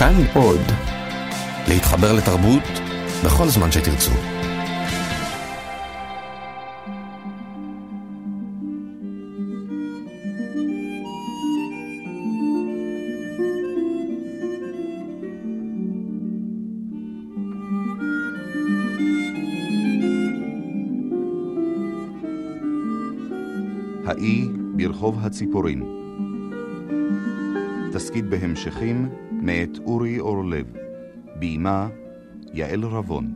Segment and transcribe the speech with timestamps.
[0.00, 0.60] כאן עוד.
[1.68, 2.62] להתחבר לתרבות
[3.24, 4.10] בכל זמן שתרצו.
[24.04, 25.84] האי ברחוב הציפורים.
[27.92, 29.08] תסכית בהמשכים
[29.42, 30.66] מאת אורי אורלב.
[31.36, 31.88] ביימה
[32.52, 33.34] יעל רבון.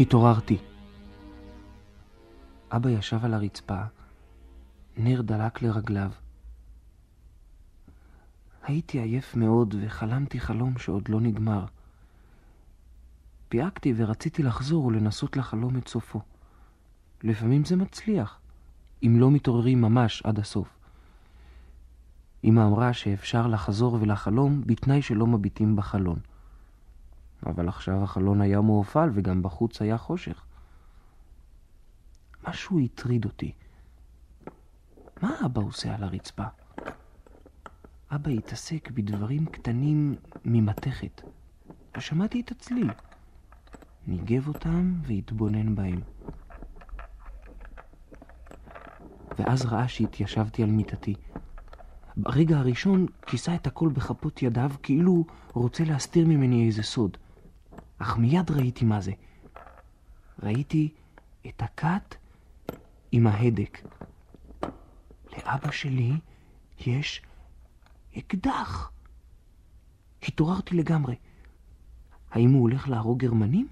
[0.00, 0.58] התעוררתי.
[2.70, 3.80] אבא ישב על הרצפה,
[4.96, 6.10] נר דלק לרגליו.
[8.68, 11.64] הייתי עייף מאוד וחלמתי חלום שעוד לא נגמר.
[13.48, 16.20] פיהקתי ורציתי לחזור ולנסות לחלום את סופו.
[17.22, 18.40] לפעמים זה מצליח,
[19.02, 20.68] אם לא מתעוררים ממש עד הסוף.
[22.44, 26.18] אמא אמרה שאפשר לחזור ולחלום בתנאי שלא מביטים בחלון.
[27.46, 30.44] אבל עכשיו החלון היה מעופל וגם בחוץ היה חושך.
[32.48, 33.52] משהו הטריד אותי.
[35.22, 36.44] מה אבא עושה על הרצפה?
[38.10, 40.14] אבא התעסק בדברים קטנים
[40.44, 41.22] ממתכת.
[41.98, 42.90] שמעתי את הצליל.
[44.06, 46.00] ניגב אותם והתבונן בהם.
[49.38, 51.14] ואז ראה שהתיישבתי על מיטתי.
[52.16, 57.16] ברגע הראשון כיסה את הכל בכפות ידיו, כאילו רוצה להסתיר ממני איזה סוד.
[57.98, 59.12] אך מיד ראיתי מה זה.
[60.42, 60.94] ראיתי
[61.46, 62.14] את הכת
[63.12, 63.78] עם ההדק.
[65.32, 66.12] לאבא שלי
[66.86, 67.22] יש
[68.18, 68.90] אקדח.
[70.22, 71.14] התעוררתי לגמרי.
[72.30, 73.68] האם הוא הולך להרוג גרמנים?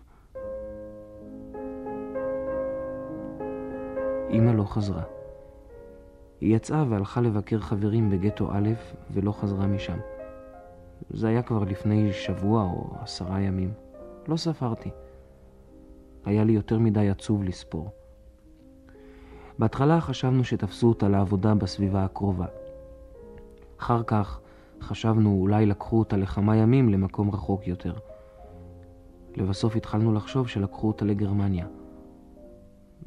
[4.31, 5.03] אמא לא חזרה.
[6.41, 8.69] היא יצאה והלכה לבקר חברים בגטו א'
[9.11, 9.99] ולא חזרה משם.
[11.11, 13.73] זה היה כבר לפני שבוע או עשרה ימים.
[14.29, 14.91] לא ספרתי.
[16.25, 17.91] היה לי יותר מדי עצוב לספור.
[19.59, 22.47] בהתחלה חשבנו שתפסו אותה לעבודה בסביבה הקרובה.
[23.81, 24.41] אחר כך
[24.81, 27.95] חשבנו אולי לקחו אותה לכמה ימים למקום רחוק יותר.
[29.37, 31.67] לבסוף התחלנו לחשוב שלקחו אותה לגרמניה.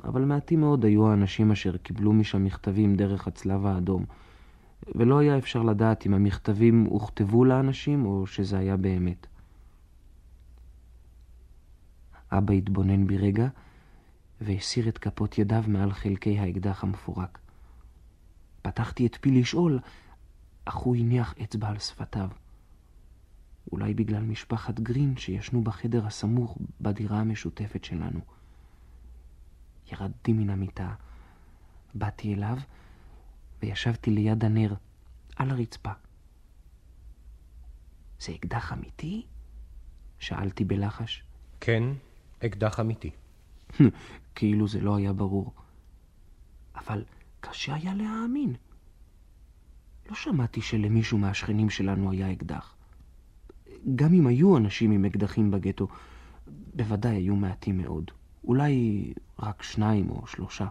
[0.03, 4.05] אבל מעטים מאוד היו האנשים אשר קיבלו משם מכתבים דרך הצלב האדום,
[4.95, 9.27] ולא היה אפשר לדעת אם המכתבים הוכתבו לאנשים או שזה היה באמת.
[12.31, 13.47] אבא התבונן ברגע
[14.41, 17.39] והסיר את כפות ידיו מעל חלקי האקדח המפורק.
[18.61, 19.79] פתחתי את פי לשאול,
[20.69, 22.29] אך הוא הניח אצבע על שפתיו.
[23.71, 28.19] אולי בגלל משפחת גרין שישנו בחדר הסמוך בדירה המשותפת שלנו.
[29.91, 30.93] ירדתי מן המיטה,
[31.93, 32.57] באתי אליו
[33.61, 34.73] וישבתי ליד הנר,
[35.35, 35.91] על הרצפה.
[38.19, 39.25] זה אקדח אמיתי?
[40.19, 41.23] שאלתי בלחש.
[41.59, 41.83] כן,
[42.45, 43.11] אקדח אמיתי.
[44.35, 45.53] כאילו זה לא היה ברור.
[46.75, 47.05] אבל
[47.39, 48.55] קשה היה להאמין.
[50.09, 52.75] לא שמעתי שלמישהו מהשכנים שלנו היה אקדח.
[53.95, 55.87] גם אם היו אנשים עם אקדחים בגטו,
[56.75, 58.11] בוודאי היו מעטים מאוד.
[58.43, 60.67] אולי רק שניים או שלושה.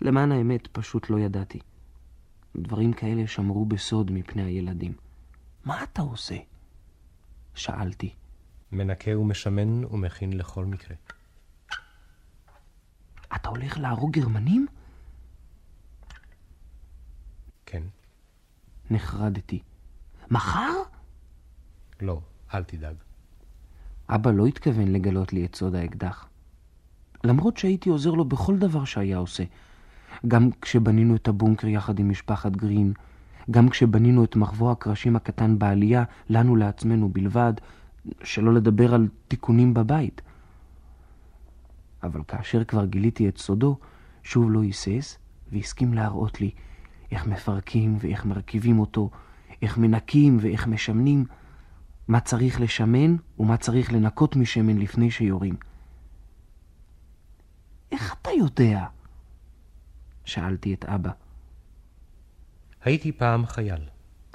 [0.00, 1.58] למען האמת, פשוט לא ידעתי.
[2.56, 4.92] דברים כאלה שמרו בסוד מפני הילדים.
[5.64, 6.36] מה אתה עושה?
[7.54, 8.14] שאלתי.
[8.72, 10.96] מנקה ומשמן ומכין לכל מקרה.
[13.34, 14.66] אתה הולך להרוג גרמנים?
[17.66, 17.82] כן.
[18.90, 19.62] נחרדתי.
[20.30, 20.72] מחר?
[22.00, 22.20] לא,
[22.54, 22.96] אל תדאג.
[24.08, 26.28] אבא לא התכוון לגלות לי את סוד האקדח.
[27.24, 29.44] למרות שהייתי עוזר לו בכל דבר שהיה עושה.
[30.28, 32.92] גם כשבנינו את הבונקר יחד עם משפחת גרין,
[33.50, 37.52] גם כשבנינו את מחבוא הקרשים הקטן בעלייה, לנו לעצמנו בלבד,
[38.22, 40.22] שלא לדבר על תיקונים בבית.
[42.02, 43.78] אבל כאשר כבר גיליתי את סודו,
[44.22, 45.18] שוב לא היסס,
[45.52, 46.50] והסכים להראות לי
[47.10, 49.10] איך מפרקים ואיך מרכיבים אותו,
[49.62, 51.24] איך מנקים ואיך משמנים,
[52.08, 55.56] מה צריך לשמן ומה צריך לנקות משמן לפני שיורים.
[57.92, 58.84] איך אתה יודע?
[60.24, 61.10] שאלתי את אבא.
[62.84, 63.88] הייתי פעם חייל.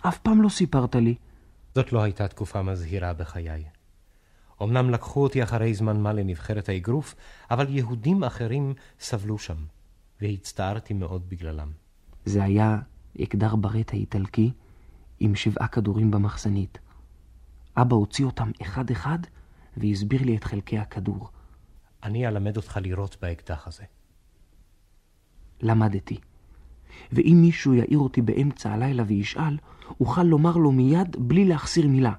[0.08, 1.16] אף פעם לא סיפרת לי.
[1.76, 3.64] זאת לא הייתה תקופה מזהירה בחיי.
[4.64, 7.16] אמנם לקחו אותי אחרי זמן מה לנבחרת האגרוף,
[7.52, 9.66] אבל יהודים אחרים סבלו שם,
[10.22, 11.72] והצטערתי מאוד בגללם.
[12.26, 12.80] זה היה
[13.22, 14.52] אקדח ברט האיטלקי
[15.20, 16.78] עם שבעה כדורים במחסנית.
[17.78, 19.20] אבא הוציא אותם אחד-אחד
[19.78, 21.30] והסביר לי את חלקי הכדור.
[22.04, 23.84] אני אלמד אותך לירות באקדח הזה.
[25.62, 26.18] למדתי.
[27.12, 29.58] ואם מישהו יעיר אותי באמצע הלילה וישאל,
[30.00, 32.14] אוכל לומר לו מיד בלי להחסיר מילה.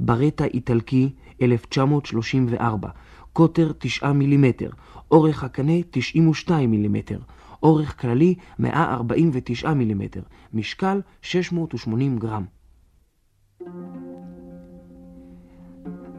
[0.00, 1.12] ברטה איטלקי
[1.42, 2.88] 1934,
[3.32, 4.70] קוטר 9 מילימטר,
[5.10, 7.18] אורך הקנה 92 מילימטר,
[7.62, 10.22] אורך כללי 149 מילימטר,
[10.52, 12.44] משקל 680 גרם.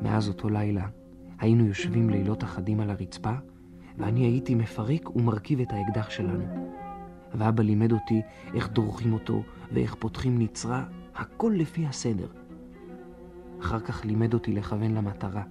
[0.01, 0.87] מאז אותו לילה
[1.39, 3.33] היינו יושבים לילות אחדים על הרצפה,
[3.97, 6.43] ואני הייתי מפרק ומרכיב את האקדח שלנו.
[7.33, 8.21] ואבא לימד אותי
[8.53, 10.83] איך דורכים אותו ואיך פותחים נצרה,
[11.15, 12.27] הכל לפי הסדר.
[13.61, 15.43] אחר כך לימד אותי לכוון למטרה.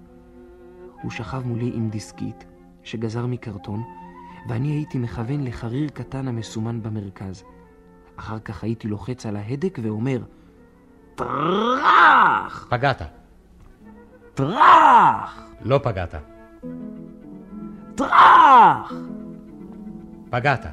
[1.02, 2.44] הוא שכב מולי עם דיסקית
[2.82, 3.82] שגזר מקרטון,
[4.48, 7.44] ואני הייתי מכוון לחריר קטן המסומן במרכז.
[8.16, 10.18] אחר כך הייתי לוחץ על ההדק ואומר,
[11.14, 12.66] טראח!
[12.70, 13.02] פגעת.
[14.34, 15.42] טראח!
[15.62, 16.14] לא פגעת.
[17.94, 18.92] טראח!
[20.30, 20.66] פגעת.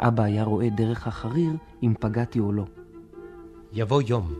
[0.00, 1.52] אבא היה רואה דרך החריר
[1.82, 2.64] אם פגעתי או לא.
[3.72, 4.34] יבוא יום,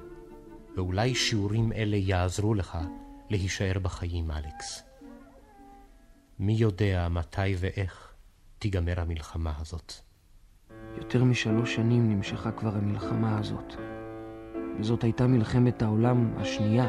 [0.76, 2.78] ואולי שיעורים אלה יעזרו לך
[3.30, 4.91] להישאר בחיים, אלכס.
[6.38, 8.12] מי יודע מתי ואיך
[8.58, 9.92] תיגמר המלחמה הזאת.
[10.96, 13.74] יותר משלוש שנים נמשכה כבר המלחמה הזאת.
[14.78, 16.86] וזאת הייתה מלחמת העולם השנייה.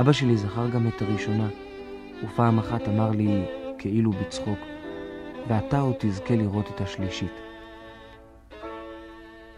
[0.00, 1.48] אבא שלי זכר גם את הראשונה,
[2.24, 3.44] ופעם אחת אמר לי,
[3.78, 4.58] כאילו בצחוק,
[5.48, 7.32] ואתה עוד תזכה לראות את השלישית.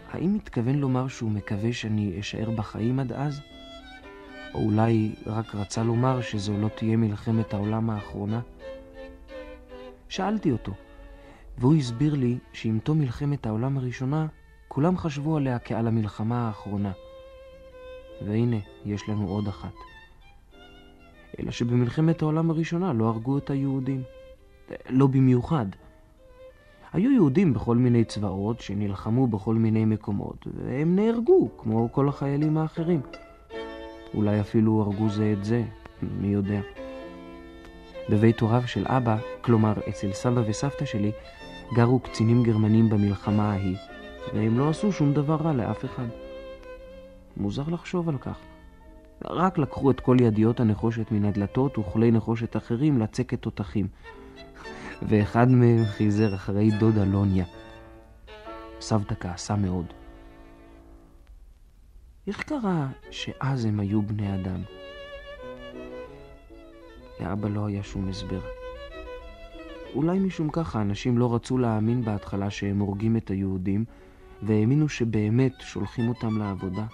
[0.09, 3.41] האם מתכוון לומר שהוא מקווה שאני אשאר בחיים עד אז?
[4.53, 8.41] או אולי רק רצה לומר שזו לא תהיה מלחמת העולם האחרונה?
[10.09, 10.71] שאלתי אותו,
[11.57, 14.27] והוא הסביר לי שעם תום מלחמת העולם הראשונה,
[14.67, 16.91] כולם חשבו עליה כעל המלחמה האחרונה.
[18.25, 19.73] והנה, יש לנו עוד אחת.
[21.39, 24.03] אלא שבמלחמת העולם הראשונה לא הרגו את היהודים.
[24.89, 25.65] לא במיוחד.
[26.93, 33.01] היו יהודים בכל מיני צבאות שנלחמו בכל מיני מקומות, והם נהרגו, כמו כל החיילים האחרים.
[34.13, 35.63] אולי אפילו הרגו זה את זה,
[36.01, 36.59] מי יודע.
[38.09, 41.11] בבית הוריו של אבא, כלומר אצל סבא וסבתא שלי,
[41.73, 43.77] גרו קצינים גרמנים במלחמה ההיא,
[44.33, 46.07] והם לא עשו שום דבר רע לאף אחד.
[47.37, 48.37] מוזר לחשוב על כך.
[49.25, 53.87] רק לקחו את כל ידיות הנחושת מן הדלתות וכלי נחושת אחרים לצקת תותחים.
[55.01, 57.45] ואחד מהם חיזר אחרי דודה לוניה.
[58.81, 59.85] סבתא כעסה מאוד.
[62.27, 64.61] איך קרה שאז הם היו בני אדם?
[67.19, 68.41] לאבא לא היה שום הסבר.
[69.95, 73.85] אולי משום ככה אנשים לא רצו להאמין בהתחלה שהם הורגים את היהודים,
[74.43, 76.85] והאמינו שבאמת שולחים אותם לעבודה.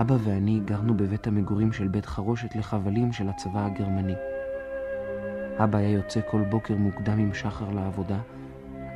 [0.00, 4.14] אבא ואני גרנו בבית המגורים של בית חרושת לחבלים של הצבא הגרמני.
[5.64, 8.20] אבא היה יוצא כל בוקר מוקדם עם שחר לעבודה,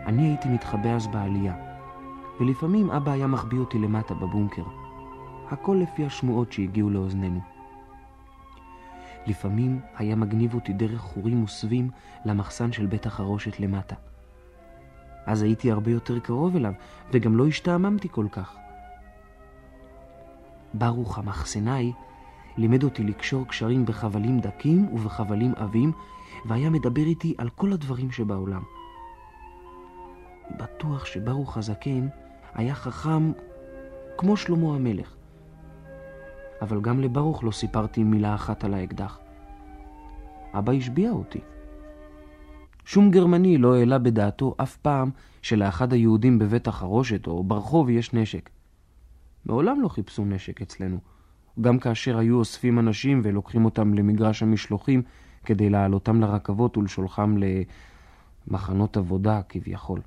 [0.06, 1.73] אני הייתי מתחבא אז בעלייה,
[2.40, 4.64] ולפעמים אבא היה מחביא אותי למטה בבונקר.
[5.50, 7.40] הכל לפי השמועות שהגיעו לאוזנינו.
[9.26, 11.90] לפעמים היה מגניב אותי דרך חורים מוסווים
[12.24, 13.94] למחסן של בית החרושת למטה.
[15.26, 16.72] אז הייתי הרבה יותר קרוב אליו,
[17.12, 18.56] וגם לא השתעממתי כל כך.
[20.74, 21.92] ברוך המחסנאי
[22.56, 25.92] לימד אותי לקשור קשרים בחבלים דקים ובחבלים עבים,
[26.44, 28.62] והיה מדבר איתי על כל הדברים שבעולם.
[30.58, 32.08] בטוח שברוך הזקן
[32.54, 33.32] היה חכם
[34.18, 35.14] כמו שלמה המלך.
[36.62, 39.18] אבל גם לברוך לא סיפרתי מילה אחת על האקדח.
[40.58, 41.40] אבא השביע אותי.
[42.84, 45.10] שום גרמני לא העלה בדעתו אף פעם
[45.42, 48.50] שלאחד היהודים בבית החרושת או ברחוב יש נשק.
[49.46, 50.98] מעולם לא חיפשו נשק אצלנו.
[51.60, 55.02] גם כאשר היו אוספים אנשים ולוקחים אותם למגרש המשלוחים
[55.44, 57.36] כדי להעלותם לרכבות ולשולחם
[58.48, 60.00] למחנות עבודה כביכול.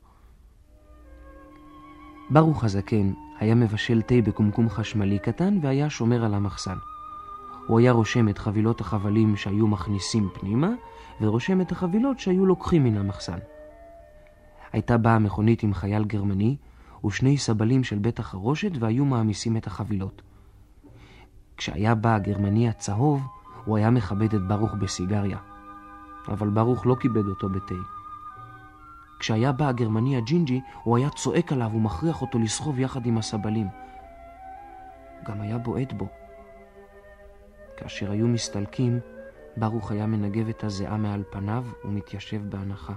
[2.30, 6.78] ברוך הזקן היה מבשל תה בקומקום חשמלי קטן והיה שומר על המחסן.
[7.68, 10.70] הוא היה רושם את חבילות החבלים שהיו מכניסים פנימה,
[11.22, 13.38] ורושם את החבילות שהיו לוקחים מן המחסן.
[14.74, 16.58] הייתה באה מכונית עם חייל גרמני,
[17.06, 20.22] ושני סבלים של בית החרושת והיו מעמיסים את החבילות.
[21.58, 23.28] כשהיה בא הגרמני הצהוב,
[23.66, 25.38] הוא היה מכבד את ברוך בסיגריה.
[26.28, 27.97] אבל ברוך לא כיבד אותו בתה.
[29.20, 33.68] כשהיה בא הגרמני הג'ינג'י, הוא היה צועק עליו ומכריח אותו לסחוב יחד עם הסבלים.
[35.26, 36.08] גם היה בועט בו.
[37.78, 39.00] כאשר היו מסתלקים,
[39.58, 42.94] ברוך היה מנגב את הזיעה מעל פניו ומתיישב בהנחה.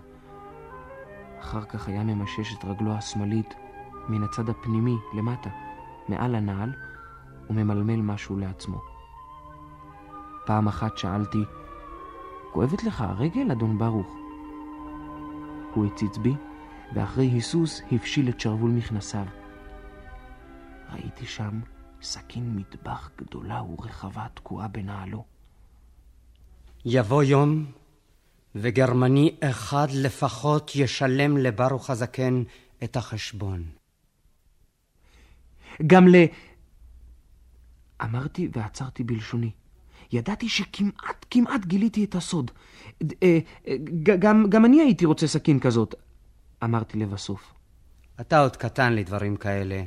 [1.41, 3.55] אחר כך היה ממשש את רגלו השמאלית
[4.09, 5.51] מן הצד הפנימי, למטה,
[6.09, 6.73] מעל הנעל,
[7.51, 8.81] וממלמל משהו לעצמו.
[10.47, 11.45] פעם אחת שאלתי,
[12.53, 14.20] כואבת לך הרגל, אדון ברוך?
[15.75, 16.33] הוא הציץ בי,
[16.95, 19.27] ואחרי היסוס הפשיל את שרוול מכנסיו.
[20.93, 21.61] ראיתי שם
[22.03, 25.25] סכין מטבח גדולה ורחבה תקועה בנעלו.
[26.85, 27.67] יבוא יום,
[28.55, 32.43] וגרמני אחד לפחות ישלם לברוך הזקן
[32.85, 33.65] את החשבון.
[35.87, 36.15] גם ל...
[38.03, 39.51] אמרתי ועצרתי בלשוני.
[40.13, 42.51] ידעתי שכמעט, כמעט גיליתי את הסוד.
[43.23, 43.39] אה,
[43.69, 45.95] אה, גם, גם אני הייתי רוצה סכין כזאת,
[46.65, 47.55] אמרתי לבסוף.
[48.21, 49.83] אתה עוד קטן לדברים כאלה,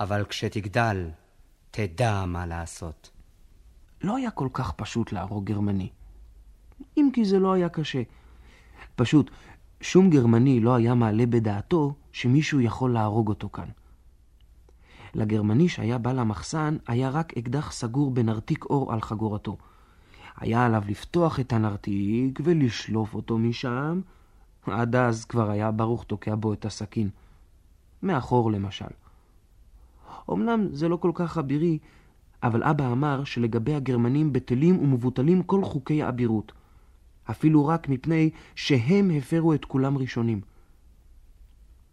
[0.00, 1.10] אבל כשתגדל,
[1.70, 3.10] תדע מה לעשות.
[4.02, 5.88] לא היה כל כך פשוט להרוג גרמני.
[6.96, 8.02] אם כי זה לא היה קשה.
[8.96, 9.30] פשוט,
[9.80, 13.68] שום גרמני לא היה מעלה בדעתו שמישהו יכול להרוג אותו כאן.
[15.14, 19.56] לגרמני שהיה בא למחסן היה רק אקדח סגור בנרתיק אור על חגורתו.
[20.40, 24.00] היה עליו לפתוח את הנרתיק ולשלוף אותו משם.
[24.66, 27.08] עד אז כבר היה ברוך תוקע בו את הסכין.
[28.02, 28.84] מאחור למשל.
[30.32, 31.78] אמנם זה לא כל כך אבירי,
[32.42, 36.52] אבל אבא אמר שלגבי הגרמנים בטלים ומבוטלים כל חוקי האבירות.
[37.30, 40.40] אפילו רק מפני שהם הפרו את כולם ראשונים.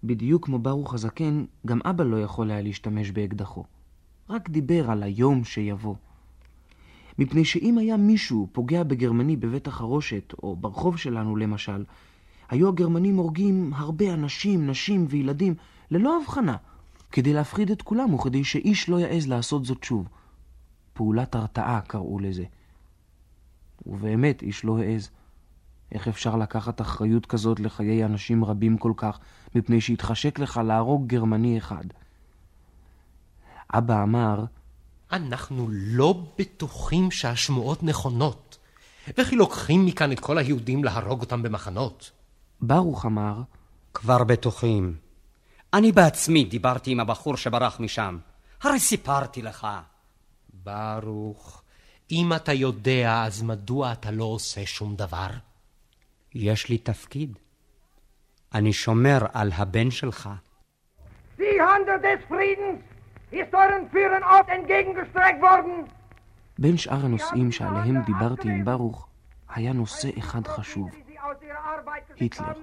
[0.04, 3.64] בדיוק כמו ברוך הזקן, גם אבא לא יכול היה להשתמש באקדחו.
[4.30, 5.96] רק דיבר על היום שיבוא.
[7.20, 11.84] מפני שאם היה מישהו פוגע בגרמני בבית החרושת, או ברחוב שלנו למשל,
[12.50, 15.56] היו הגרמנים הורגים הרבה אנשים, נשים וילדים,
[15.92, 16.56] ללא הבחנה,
[17.12, 20.08] כדי להפחיד את כולם וכדי שאיש לא יעז לעשות זאת שוב.
[20.94, 22.44] פעולת הרתעה קראו לזה.
[23.86, 25.10] ובאמת, איש לא העז.
[25.92, 29.20] איך אפשר לקחת אחריות כזאת לחיי אנשים רבים כל כך,
[29.56, 31.84] מפני שהתחשק לך להרוג גרמני אחד?
[33.74, 34.46] אבא אמר,
[35.12, 38.58] אנחנו לא בטוחים שהשמועות נכונות,
[39.18, 42.12] וכי לוקחים מכאן את כל היהודים להרוג אותם במחנות.
[42.62, 43.42] ברוך אמר,
[43.94, 44.96] כבר בטוחים.
[45.74, 48.18] אני בעצמי דיברתי עם הבחור שברח משם.
[48.62, 49.68] הרי סיפרתי לך.
[50.64, 51.62] ברוך,
[52.12, 55.28] אם אתה יודע, אז מדוע אתה לא עושה שום דבר?
[56.36, 57.38] יש לי תפקיד.
[58.54, 60.30] אני שומר על הבן שלך.
[66.60, 69.08] בין שאר הנושאים שעליהם דיברתי עם ברוך,
[69.50, 70.90] היה נושא אחד חשוב,
[72.16, 72.54] היטלר.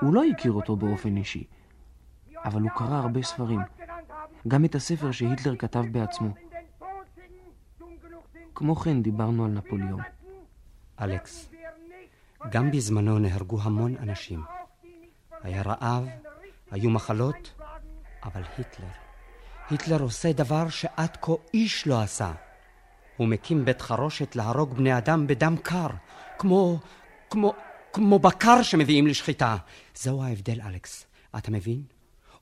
[0.00, 1.44] הוא לא הכיר אותו באופן אישי,
[2.44, 3.60] אבל הוא קרא הרבה ספרים,
[4.48, 6.28] גם את הספר שהיטלר כתב בעצמו.
[8.54, 10.00] כמו כן דיברנו על נפוליאון.
[11.00, 11.50] אלכס,
[12.50, 14.42] גם בזמנו נהרגו המון אנשים.
[15.42, 16.08] היה רעב,
[16.70, 17.60] היו מחלות,
[18.24, 18.86] אבל היטלר,
[19.70, 22.32] היטלר עושה דבר שעד כה איש לא עשה.
[23.16, 25.88] הוא מקים בית חרושת להרוג בני אדם בדם קר,
[26.38, 26.78] כמו,
[27.30, 27.52] כמו,
[27.92, 29.56] כמו בקר שמביאים לשחיטה.
[29.94, 31.06] זהו ההבדל, אלכס.
[31.38, 31.82] אתה מבין?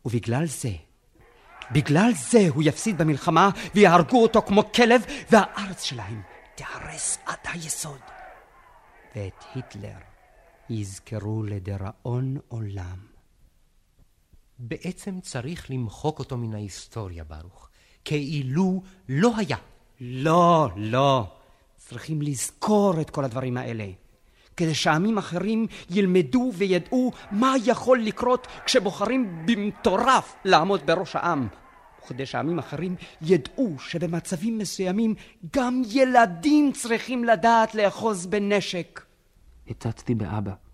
[0.04, 0.72] ובגלל זה,
[1.70, 6.22] בגלל זה הוא יפסיד במלחמה ויהרגו אותו כמו כלב, והארץ שלהם
[6.54, 8.00] תיהרס עד היסוד.
[9.16, 9.98] ואת היטלר
[10.70, 13.07] יזכרו לדיראון עולם.
[14.58, 17.68] בעצם צריך למחוק אותו מן ההיסטוריה, ברוך,
[18.04, 19.56] כאילו לא היה.
[20.00, 21.26] לא, לא.
[21.76, 23.86] צריכים לזכור את כל הדברים האלה.
[24.56, 31.48] כדי שעמים אחרים ילמדו וידעו מה יכול לקרות כשבוחרים במטורף לעמוד בראש העם.
[32.04, 35.14] וכדי שעמים אחרים ידעו שבמצבים מסוימים
[35.56, 39.00] גם ילדים צריכים לדעת לאחוז בנשק.
[39.68, 40.67] הצצתי באבא.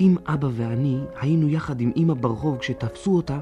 [0.00, 3.38] אם אבא ואני היינו יחד עם אמא ברחוב כשתפסו אותה,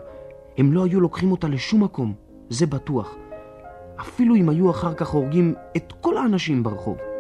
[0.59, 2.15] הם לא היו לוקחים אותה לשום מקום,
[2.49, 3.15] זה בטוח.
[4.01, 7.12] אפילו אם היו אחר כך הורגים את כל האנשים ברחוב.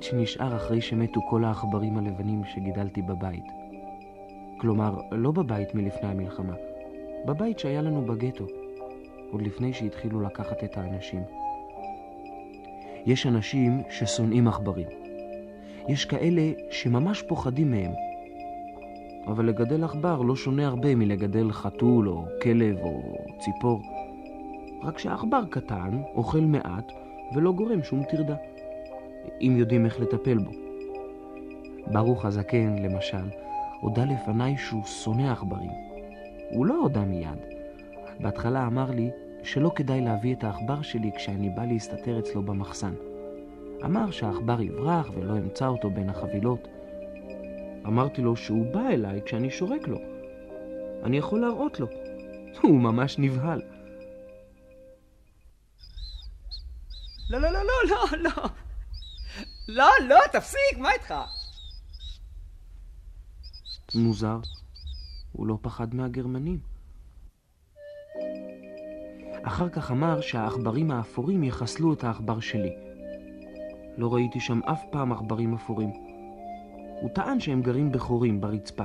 [0.00, 3.44] היחיד שנשאר אחרי שמתו כל העכברים הלבנים שגידלתי בבית.
[4.60, 6.54] כלומר, לא בבית מלפני המלחמה,
[7.26, 8.44] בבית שהיה לנו בגטו,
[9.30, 11.22] עוד לפני שהתחילו לקחת את האנשים.
[13.06, 14.86] יש אנשים ששונאים עכברים.
[15.88, 17.92] יש כאלה שממש פוחדים מהם.
[19.26, 23.00] אבל לגדל עכבר לא שונה הרבה מלגדל חתול או כלב או
[23.38, 23.82] ציפור.
[24.82, 26.92] רק שהעכבר קטן, אוכל מעט,
[27.34, 28.36] ולא גורם שום טרדה,
[29.40, 30.50] אם יודעים איך לטפל בו.
[31.86, 33.30] ברוך הזקן, למשל,
[33.80, 35.70] הודה לפניי שהוא שונא עכברים.
[36.50, 37.38] הוא לא הודה מיד.
[38.20, 39.10] בהתחלה אמר לי
[39.42, 42.94] שלא כדאי להביא את העכבר שלי כשאני בא להסתתר אצלו במחסן.
[43.84, 46.68] אמר שהעכבר יברח ולא אמצא אותו בין החבילות.
[47.86, 49.98] אמרתי לו שהוא בא אליי כשאני שורק לו.
[51.02, 51.86] אני יכול להראות לו.
[52.62, 53.62] הוא ממש נבהל.
[57.30, 58.48] לא, לא, לא, לא, לא, לא.
[59.72, 61.14] לא, לא, תפסיק, מה איתך?
[63.94, 64.38] מוזר,
[65.32, 66.58] הוא לא פחד מהגרמנים.
[69.42, 72.76] אחר כך אמר שהעכברים האפורים יחסלו את העכבר שלי.
[73.96, 75.90] לא ראיתי שם אף פעם עכברים אפורים.
[77.00, 78.84] הוא טען שהם גרים בחורים ברצפה.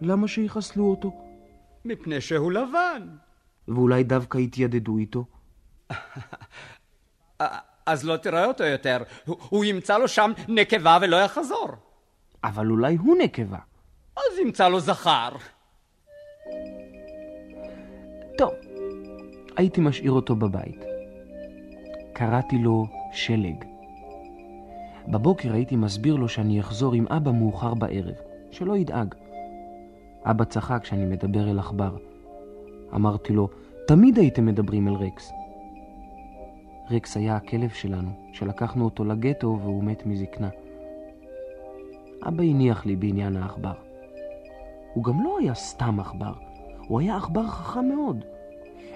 [0.00, 1.12] למה שיחסלו אותו?
[1.84, 3.08] מפני שהוא לבן.
[3.68, 5.24] ואולי דווקא יתיידדו איתו?
[7.90, 8.98] אז לא תראה אותו יותר.
[9.24, 11.68] הוא, הוא ימצא לו שם נקבה ולא יחזור.
[12.44, 13.58] אבל אולי הוא נקבה.
[14.16, 15.28] אז ימצא לו זכר.
[18.38, 18.52] טוב,
[19.56, 20.84] הייתי משאיר אותו בבית.
[22.12, 23.64] קראתי לו שלג.
[25.08, 28.14] בבוקר הייתי מסביר לו שאני אחזור עם אבא מאוחר בערב,
[28.50, 29.14] שלא ידאג.
[30.24, 31.96] אבא צחק כשאני מדבר אל עכבר.
[32.94, 33.48] אמרתי לו,
[33.86, 35.32] תמיד הייתם מדברים אל רקס.
[36.90, 40.48] רקס היה הכלב שלנו, שלקחנו אותו לגטו והוא מת מזקנה.
[42.28, 43.74] אבא הניח לי בעניין העכבר.
[44.94, 46.32] הוא גם לא היה סתם עכבר,
[46.88, 48.24] הוא היה עכבר חכם מאוד.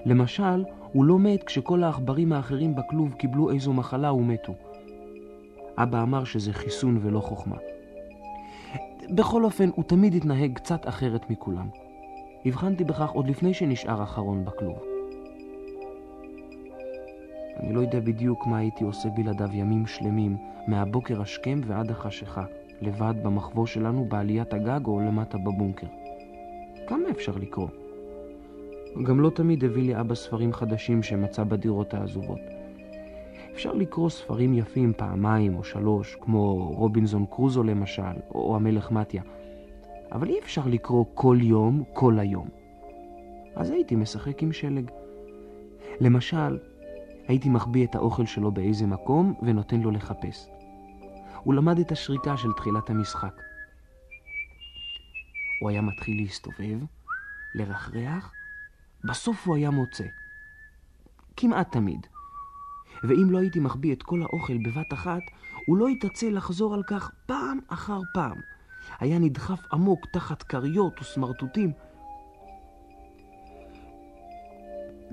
[0.07, 4.55] למשל, הוא לא מת כשכל העכברים האחרים בכלוב קיבלו איזו מחלה ומתו.
[5.79, 7.57] אבא אמר שזה חיסון ולא חוכמה.
[9.11, 11.69] בכל אופן, הוא תמיד התנהג קצת אחרת מכולם.
[12.47, 14.94] הבחנתי בכך עוד לפני שנשאר אחרון בכלוב.
[17.65, 22.45] אני לא יודע בדיוק מה הייתי עושה בלעדיו ימים שלמים, מהבוקר השכם ועד החשיכה,
[22.81, 25.87] לבד במחבוא שלנו בעליית הגג או למטה בבונקר.
[26.87, 27.69] כמה אפשר לקרוא?
[29.03, 32.41] גם לא תמיד הביא לי אבא ספרים חדשים שמצא בדירות העזובות.
[33.53, 39.23] אפשר לקרוא ספרים יפים פעמיים או שלוש, כמו רובינזון קרוזו למשל, או המלך מתיה,
[40.13, 42.49] אבל אי אפשר לקרוא כל יום, כל היום.
[43.57, 44.91] אז הייתי משחק עם שלג.
[46.01, 46.59] למשל,
[47.29, 50.49] הייתי מחביא את האוכל שלו באיזה מקום ונותן לו לחפש.
[51.43, 53.35] הוא למד את השריקה של תחילת המשחק.
[55.61, 56.79] הוא היה מתחיל להסתובב,
[57.55, 58.33] לרחרח,
[59.05, 60.05] בסוף הוא היה מוצא.
[61.37, 62.07] כמעט תמיד.
[63.03, 65.23] ואם לא הייתי מחביא את כל האוכל בבת אחת,
[65.67, 68.41] הוא לא יתעצל לחזור על כך פעם אחר פעם.
[69.01, 71.73] היה נדחף עמוק תחת כריות וסמרטוטים.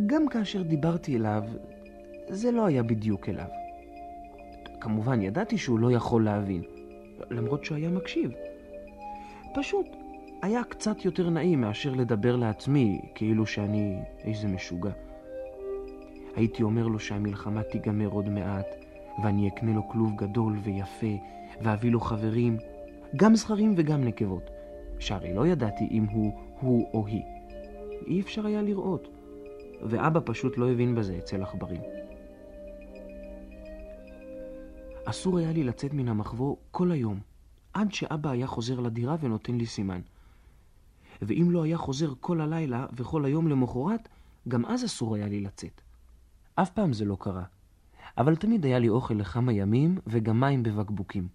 [0.06, 1.44] גם כאשר דיברתי אליו,
[2.34, 3.48] זה לא היה בדיוק אליו.
[4.82, 6.62] כמובן, ידעתי שהוא לא יכול להבין,
[7.30, 8.32] למרות שהוא היה מקשיב.
[9.54, 9.86] פשוט
[10.42, 14.92] היה קצת יותר נעים מאשר לדבר לעצמי, כאילו שאני איזה משוגע.
[16.36, 18.68] הייתי אומר לו שהמלחמה תיגמר עוד מעט,
[19.24, 21.18] ואני אקנה לו כלוב גדול ויפה,
[21.62, 22.58] ואביא לו חברים,
[23.16, 24.50] גם זכרים וגם נקבות,
[25.00, 27.24] שהרי לא ידעתי אם הוא הוא או היא.
[28.08, 29.08] אי אפשר היה לראות,
[29.82, 31.82] ואבא פשוט לא הבין בזה אצל עכברים.
[35.06, 37.20] אסור היה לי לצאת מן המחבוא כל היום,
[37.74, 40.02] עד שאבא היה חוזר לדירה ונותן לי סימן.
[41.22, 44.10] ואם לא היה חוזר כל הלילה וכל היום למחרת,
[44.48, 45.82] גם אז אסור היה לי לצאת.
[46.56, 47.44] אף פעם זה לא קרה,
[48.18, 51.28] אבל תמיד היה לי אוכל לכמה ימים וגם מים בבקבוקים.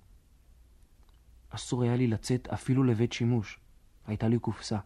[1.50, 3.60] אסור היה לי לצאת אפילו לבית שימוש.
[4.06, 4.78] הייתה לי קופסה.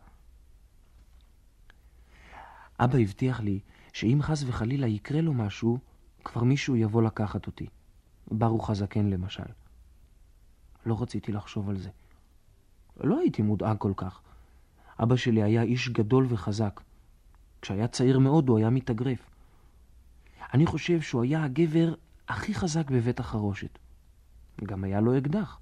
[2.78, 3.60] אבא הבטיח לי
[3.92, 5.78] שאם חס וחלילה יקרה לו משהו,
[6.24, 7.66] כבר מישהו יבוא לקחת אותי.
[8.30, 9.42] ברוך הזקן למשל.
[10.86, 11.90] לא רציתי לחשוב על זה.
[13.00, 14.20] לא הייתי מודאג כל כך.
[15.02, 16.80] אבא שלי היה איש גדול וחזק.
[17.62, 19.30] כשהיה צעיר מאוד הוא היה מתאגרף.
[20.54, 21.94] אני חושב שהוא היה הגבר
[22.28, 23.78] הכי חזק בבית החרושת.
[24.64, 25.58] גם היה לו אקדח.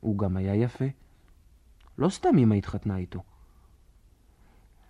[0.00, 0.84] הוא גם היה יפה.
[1.98, 3.22] לא סתם אמא התחתנה איתו.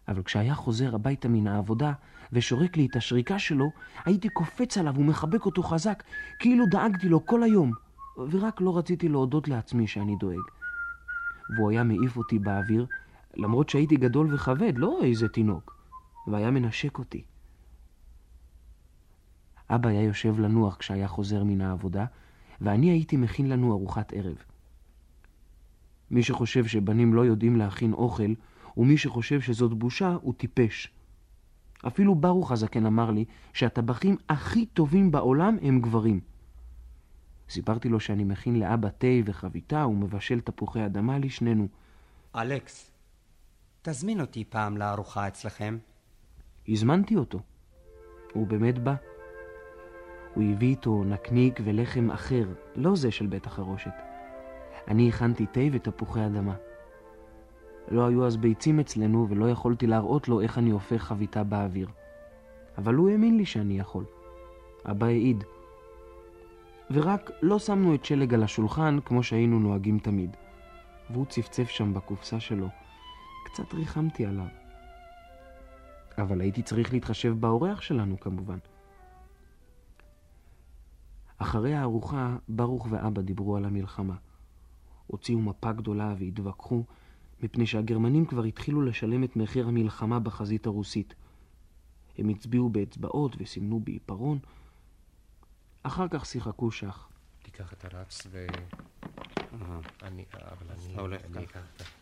[0.08, 1.92] אבל כשהיה חוזר הביתה מן העבודה
[2.32, 3.70] ושורק לי את השריקה שלו,
[4.04, 6.02] הייתי קופץ עליו ומחבק אותו חזק,
[6.38, 7.72] כאילו דאגתי לו כל היום,
[8.30, 10.42] ורק לא רציתי להודות לעצמי שאני דואג.
[11.56, 12.86] והוא היה מעיף אותי באוויר,
[13.36, 15.76] למרות שהייתי גדול וכבד, לא איזה תינוק,
[16.26, 17.22] והיה מנשק אותי.
[19.70, 22.04] אבא היה יושב לנוח כשהיה חוזר מן העבודה,
[22.60, 24.36] ואני הייתי מכין לנו ארוחת ערב.
[26.10, 28.32] מי שחושב שבנים לא יודעים להכין אוכל,
[28.76, 30.95] ומי שחושב שזאת בושה, הוא טיפש.
[31.86, 36.20] אפילו ברוך הזקן אמר לי שהטבחים הכי טובים בעולם הם גברים.
[37.48, 41.68] סיפרתי לו שאני מכין לאבא תה וחביתה ומבשל תפוחי אדמה לשנינו.
[42.36, 42.90] אלכס,
[43.82, 45.78] תזמין אותי פעם לארוחה אצלכם.
[46.68, 47.40] הזמנתי אותו.
[48.32, 48.94] הוא באמת בא.
[50.34, 53.94] הוא הביא איתו נקניק ולחם אחר, לא זה של בית החרושת.
[54.88, 56.54] אני הכנתי תה ותפוחי אדמה.
[57.90, 61.88] לא היו אז ביצים אצלנו ולא יכולתי להראות לו איך אני הופך חביתה באוויר.
[62.78, 64.04] אבל הוא האמין לי שאני יכול.
[64.90, 65.44] אבא העיד.
[66.90, 70.36] ורק לא שמנו את שלג על השולחן כמו שהיינו נוהגים תמיד.
[71.10, 72.68] והוא צפצף שם בקופסה שלו.
[73.44, 74.46] קצת ריחמתי עליו.
[76.18, 78.58] אבל הייתי צריך להתחשב באורח שלנו כמובן.
[81.38, 84.14] אחרי הארוחה, ברוך ואבא דיברו על המלחמה.
[85.06, 86.84] הוציאו מפה גדולה והתווכחו,
[87.42, 91.14] מפני שהגרמנים כבר התחילו לשלם את מחיר המלחמה בחזית הרוסית.
[92.18, 94.38] הם הצביעו באצבעות וסימנו בעיפרון.
[95.82, 97.08] אחר כך שיחקו שח.
[97.42, 98.46] תיקח את הרץ ו...
[99.52, 100.24] אה, אני...
[100.32, 100.92] אבל אני...
[100.92, 101.60] אתה הולך אני ככה.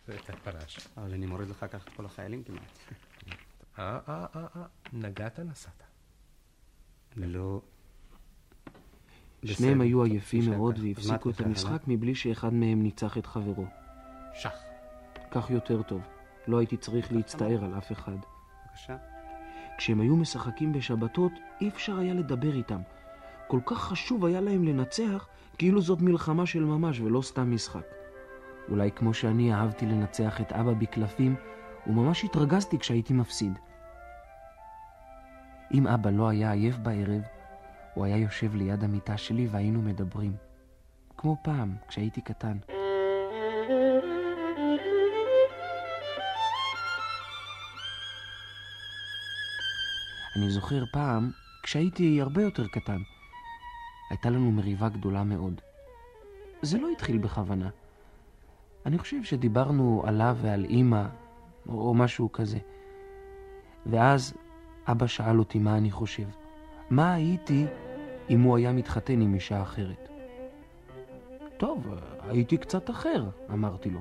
[0.08, 0.88] את- הפרש.
[0.96, 2.60] אבל אני מוריד לך ככה את כל החיילים כמעט.
[3.78, 5.82] אה, אה, אה, אה, נגעת נסעת.
[7.16, 7.60] לא...
[9.44, 9.80] שניהם.
[9.80, 10.50] היו עייפים.
[10.50, 13.66] מאוד והפסיקו את עושה, המשחק מבלי שאחד מהם ניצח את חברו.
[14.34, 14.52] שח.
[15.34, 16.00] כך יותר טוב.
[16.46, 18.16] לא הייתי צריך להצטער על אף אחד.
[18.66, 18.96] בבקשה.
[19.78, 22.80] כשהם היו משחקים בשבתות, אי אפשר היה לדבר איתם.
[23.46, 27.86] כל כך חשוב היה להם לנצח, כאילו זאת מלחמה של ממש ולא סתם משחק.
[28.68, 31.36] אולי כמו שאני אהבתי לנצח את אבא בקלפים,
[31.86, 33.58] וממש התרגזתי כשהייתי מפסיד.
[35.74, 37.22] אם אבא לא היה עייף בערב,
[37.94, 40.32] הוא היה יושב ליד המיטה שלי והיינו מדברים.
[41.16, 42.56] כמו פעם, כשהייתי קטן.
[50.36, 51.30] אני זוכר פעם,
[51.62, 53.02] כשהייתי הרבה יותר קטן,
[54.10, 55.60] הייתה לנו מריבה גדולה מאוד.
[56.62, 57.68] זה לא התחיל בכוונה.
[58.86, 61.04] אני חושב שדיברנו עליו ועל אימא,
[61.68, 62.58] או, משהו כזה.
[63.86, 64.34] ואז
[64.86, 66.26] אבא שאל אותי מה אני חושב.
[66.90, 67.66] מה הייתי
[68.30, 70.08] אם הוא היה מתחתן עם אישה אחרת?
[71.56, 71.94] טוב,
[72.28, 74.00] הייתי קצת אחר, אמרתי לו,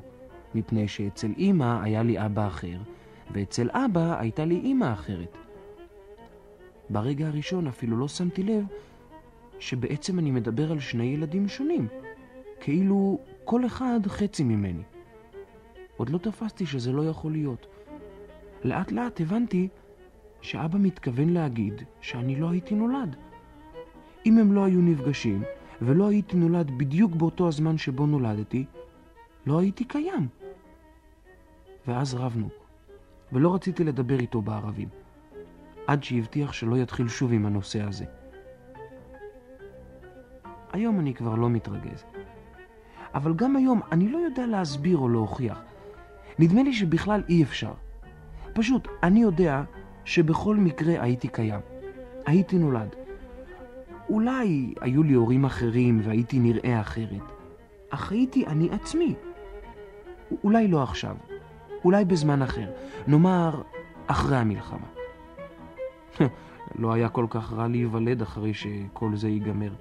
[0.56, 2.78] מפני שאצל אימא היה לי אבא אחר,
[3.32, 5.43] ואצל אבא הייתה לי אימא אחרת.
[6.90, 8.66] ברגע הראשון אפילו לא שמתי לב
[9.60, 11.88] שבעצם אני מדבר על שני ילדים שונים,
[12.60, 14.84] כאילו כל אחד חצי ממני.
[15.98, 17.68] עוד לא תפסתי שזה לא יכול להיות.
[18.64, 19.68] לאט לאט הבנתי
[20.42, 23.16] שאבא מתכוון להגיד שאני לא הייתי נולד.
[24.26, 25.44] אם הם לא היו נפגשים
[25.82, 28.66] ולא הייתי נולד בדיוק באותו הזמן שבו נולדתי,
[29.46, 30.28] לא הייתי קיים.
[31.88, 32.50] ואז רבנו,
[33.32, 35.03] ולא רציתי לדבר איתו בערבים.
[35.88, 38.06] עד שהבטיח שלא יתחיל שוב עם הנושא הזה.
[40.74, 42.04] היום אני כבר לא מתרגז.
[43.14, 45.62] אבל גם היום אני לא יודע להסביר או להוכיח.
[46.40, 47.74] נדמה לי שבכלל אי אפשר.
[48.54, 49.64] פשוט, אני יודע
[50.06, 51.62] שבכל מקרה הייתי קיים.
[52.26, 52.96] הייתי נולד.
[54.10, 57.22] אולי היו לי הורים אחרים והייתי נראה אחרת,
[57.90, 59.16] אך הייתי אני עצמי.
[60.44, 61.16] אולי לא עכשיו,
[61.86, 62.72] אולי בזמן אחר,
[63.08, 63.62] נאמר
[64.08, 64.88] אחרי המלחמה.
[66.80, 69.74] לא היה כל כך רע להיוולד אחרי שכל זה ייגמר.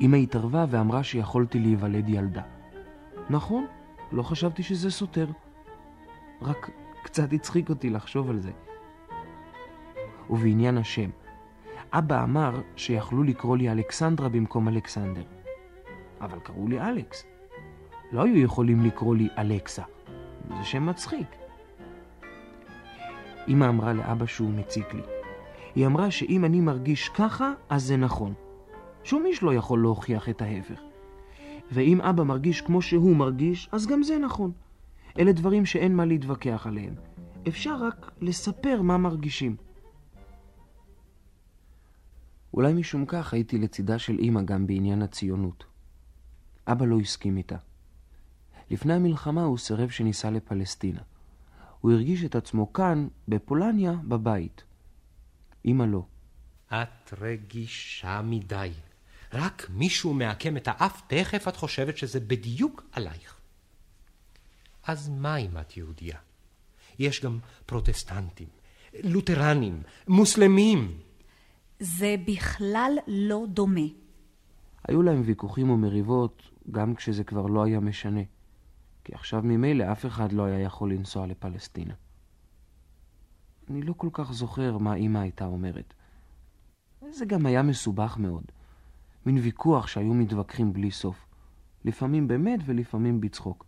[0.00, 2.42] אמא התערבה ואמרה שיכולתי להיוולד ילדה.
[3.30, 3.66] נכון,
[4.12, 5.26] לא חשבתי שזה סותר.
[6.42, 6.70] רק
[7.02, 8.50] קצת הצחיק אותי לחשוב על זה.
[10.30, 11.10] ובעניין השם,
[11.92, 15.24] אבא אמר שיכלו לקרוא לי אלכסנדרה במקום אלכסנדר.
[16.20, 17.24] אבל קראו לי אלכס.
[18.12, 19.82] לא היו יכולים לקרוא לי אלכסה.
[20.58, 21.45] זה שם מצחיק.
[23.48, 25.02] אמא אמרה לאבא שהוא מציק לי.
[25.74, 28.34] היא אמרה שאם אני מרגיש ככה, אז זה נכון.
[29.04, 30.80] שום איש לא יכול להוכיח את ההפך.
[31.72, 34.52] ואם אבא מרגיש כמו שהוא מרגיש, אז גם זה נכון.
[35.18, 36.94] אלה דברים שאין מה להתווכח עליהם.
[37.48, 39.56] אפשר רק לספר מה מרגישים.
[42.54, 45.64] אולי משום כך הייתי לצידה של אמא גם בעניין הציונות.
[46.66, 47.56] אבא לא הסכים איתה.
[48.70, 51.00] לפני המלחמה הוא סירב שניסע לפלסטינה.
[51.80, 54.64] הוא הרגיש את עצמו כאן, בפולניה, בבית.
[55.64, 56.06] אמא לא.
[56.72, 58.70] את רגישה מדי.
[59.32, 63.36] רק מישהו מעקם את האף, תכף את חושבת שזה בדיוק עלייך.
[64.86, 66.18] אז מה אם את יהודייה?
[66.98, 68.48] יש גם פרוטסטנטים,
[69.04, 70.98] לותרנים, מוסלמים.
[71.80, 73.86] זה בכלל לא דומה.
[74.88, 78.20] היו להם ויכוחים ומריבות, גם כשזה כבר לא היה משנה.
[79.06, 81.94] כי עכשיו ממילא אף אחד לא היה יכול לנסוע לפלסטינה.
[83.70, 85.94] אני לא כל כך זוכר מה אמא הייתה אומרת.
[87.10, 88.44] זה גם היה מסובך מאוד.
[89.26, 91.26] מין ויכוח שהיו מתווכחים בלי סוף.
[91.84, 93.66] לפעמים באמת ולפעמים בצחוק.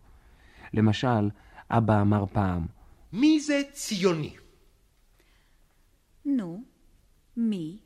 [0.73, 1.29] למשל,
[1.69, 2.65] אבא אמר פעם,
[3.13, 4.35] מי זה ציוני?
[6.25, 6.63] נו,
[7.37, 7.79] מי?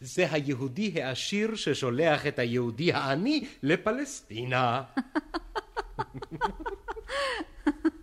[0.00, 4.82] זה היהודי העשיר ששולח את היהודי העני לפלסטינה.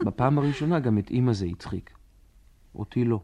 [0.05, 1.97] בפעם הראשונה גם את אמא זה הצחיק.
[2.75, 3.21] אותי לא.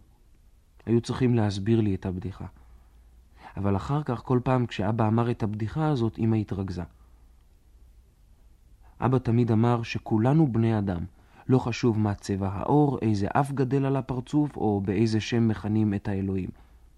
[0.86, 2.46] היו צריכים להסביר לי את הבדיחה.
[3.58, 6.84] אבל אחר כך, כל פעם כשאבא אמר את הבדיחה הזאת, אמא התרכזה.
[9.00, 11.06] אבא תמיד אמר שכולנו בני אדם.
[11.48, 16.08] לא חשוב מה צבע העור, איזה אף גדל על הפרצוף, או באיזה שם מכנים את
[16.08, 16.50] האלוהים.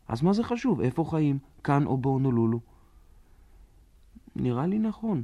[0.08, 0.82] אז מה זה חשוב?
[0.82, 1.40] איפה חיים?
[1.64, 2.60] כאן או בהונולולו?
[4.36, 5.24] נראה לי נכון.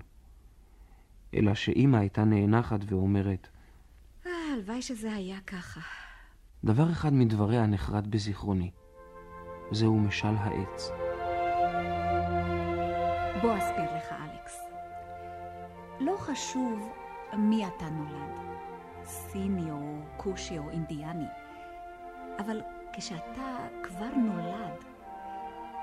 [1.34, 3.48] אלא שאימא הייתה נאנחת ואומרת,
[4.26, 5.82] אה, הלוואי שזה היה ככה.
[6.64, 8.72] דבר אחד מדבריה נחרט בזיכרוני.
[9.72, 10.90] זהו משל העץ.
[13.42, 14.58] בוא אסביר לך, אלכס.
[16.00, 16.94] לא חשוב
[17.38, 18.58] מי אתה נולד,
[19.06, 21.28] סיני או כושי או אינדיאני,
[22.40, 22.62] אבל
[22.94, 24.84] כשאתה כבר נולד,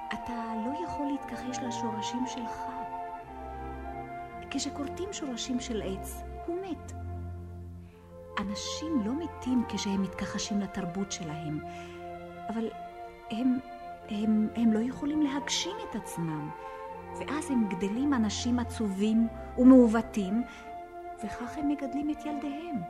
[0.08, 2.75] אתה לא יכול להתכחש לשורשים שלך.
[4.56, 6.92] כשכורתים שורשים של עץ, הוא מת.
[8.38, 11.60] אנשים לא מתים כשהם מתכחשים לתרבות שלהם,
[12.48, 12.70] אבל
[13.30, 13.58] הם,
[14.08, 16.50] הם, הם לא יכולים להגשים את עצמם,
[17.18, 20.42] ואז הם גדלים אנשים עצובים ומעוותים,
[21.24, 22.80] וכך הם מגדלים את ילדיהם.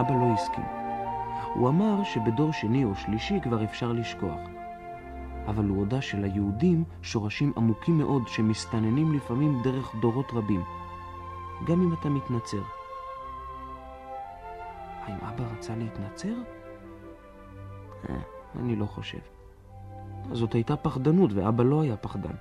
[0.00, 0.64] אבא לא הסכים.
[1.54, 4.55] הוא אמר שבדור שני או שלישי כבר אפשר לשכוח.
[5.46, 10.62] אבל הוא הודה שליהודים שורשים עמוקים מאוד שמסתננים לפעמים דרך דורות רבים,
[11.66, 12.62] גם אם אתה מתנצר.
[15.02, 16.34] האם אבא רצה להתנצר?
[18.08, 18.16] אה,
[18.60, 19.18] אני לא חושב.
[20.32, 22.34] זאת הייתה פחדנות ואבא לא היה פחדן.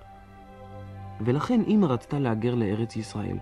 [1.21, 3.37] ולכן אמא רצתה להגר לארץ ישראל.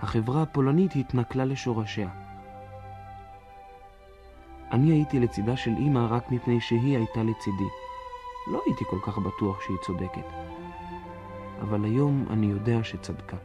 [0.00, 2.08] החברה הפולנית התנכלה לשורשיה.
[4.72, 7.85] אני הייתי לצידה של אמא רק מפני שהיא הייתה לצידי.
[8.46, 10.26] לא הייתי כל כך בטוח שהיא צודקת.
[11.60, 13.36] אבל היום אני יודע שצדקה.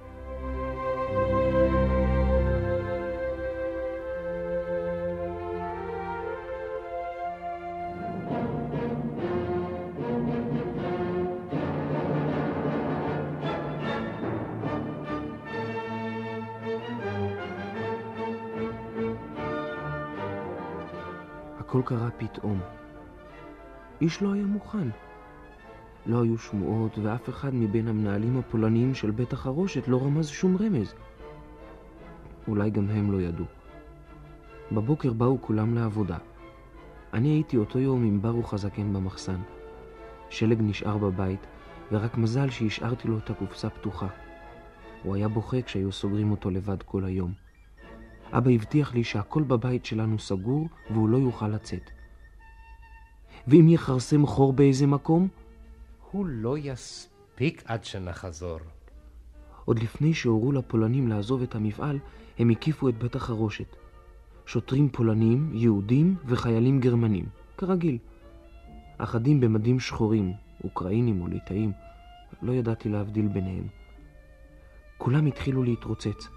[21.60, 22.81] הכל קרה פתאום.
[24.02, 24.88] איש לא היה מוכן.
[26.06, 30.94] לא היו שמועות, ואף אחד מבין המנהלים הפולניים של בית החרושת לא רמז שום רמז.
[32.48, 33.46] אולי גם הם לא ידעו.
[34.72, 36.18] בבוקר באו כולם לעבודה.
[37.14, 39.40] אני הייתי אותו יום עם ברוך הזקן במחסן.
[40.30, 41.48] שלג נשאר בבית,
[41.92, 44.08] ורק מזל שהשארתי לו את הקופסה פתוחה.
[45.04, 47.34] הוא היה בוכה כשהיו סוגרים אותו לבד כל היום.
[48.32, 52.01] אבא הבטיח לי שהכל בבית שלנו סגור והוא לא יוכל לצאת.
[53.48, 55.28] ואם יכרסם חור באיזה מקום?
[56.12, 58.60] הוא לא יספיק עד שנחזור.
[59.66, 62.00] עוד לפני שהורו לפולנים לעזוב את המפעל,
[62.40, 63.76] הם הקיפו את בית החרושת.
[64.46, 67.26] שוטרים פולנים, יהודים וחיילים גרמנים,
[67.58, 67.98] כרגיל.
[68.98, 71.72] אחדים במדים שחורים, אוקראינים או ליטאים,
[72.42, 73.68] לא ידעתי להבדיל ביניהם.
[74.98, 76.28] כולם התחילו להתרוצץ.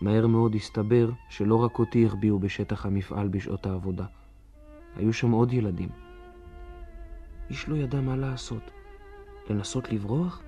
[0.00, 4.04] מהר מאוד הסתבר שלא רק אותי החביאו בשטח המפעל בשעות העבודה.
[4.98, 5.88] היו שם עוד ילדים.
[7.50, 8.70] איש לא ידע מה לעשות.
[9.50, 10.42] לנסות לברוח?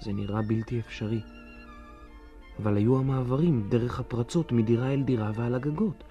[0.00, 1.20] זה נראה בלתי אפשרי.
[2.62, 6.04] אבל היו המעברים דרך הפרצות מדירה אל דירה ועל הגגות.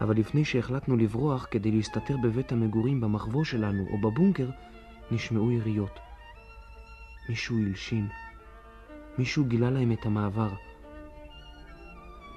[0.00, 4.50] אבל לפני שהחלטנו לברוח כדי להסתתר בבית המגורים במחבוא שלנו או בבונקר,
[5.10, 5.98] נשמעו יריות.
[7.28, 8.08] מישהו הלשין.
[9.18, 10.50] מישהו גילה להם את המעבר.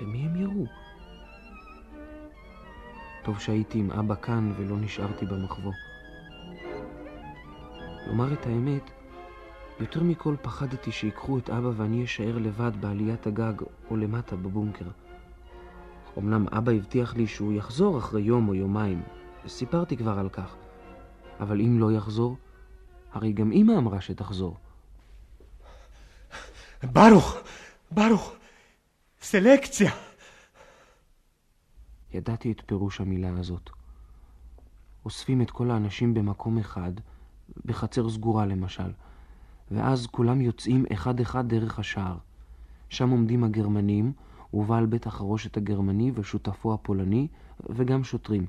[0.01, 0.65] למי הם ירו?
[3.27, 5.71] טוב שהייתי עם אבא כאן ולא נשארתי במחבוא.
[8.07, 8.91] לומר את האמת,
[9.79, 13.53] יותר מכל פחדתי שיקחו את אבא ואני אשאר לבד בעליית הגג
[13.89, 14.85] או למטה בבונקר.
[16.17, 19.01] אמנם אבא הבטיח לי שהוא יחזור אחרי יום או יומיים,
[19.47, 20.55] סיפרתי כבר על כך.
[21.39, 22.37] אבל אם לא יחזור,
[23.13, 24.57] הרי גם אמא אמרה שתחזור.
[26.83, 27.37] ברוך,
[27.91, 28.33] ברוך,
[29.21, 30.07] סלקציה.
[32.13, 33.70] ידעתי את פירוש המילה הזאת.
[35.06, 36.91] אוספים את כל האנשים במקום אחד,
[37.65, 38.91] בחצר סגורה למשל,
[39.72, 42.17] ואז כולם יוצאים אחד-אחד דרך השער.
[42.89, 44.13] שם עומדים הגרמנים,
[44.54, 47.28] ובעל בית החרושת הגרמני ושותפו הפולני,
[47.70, 48.46] וגם שוטרים.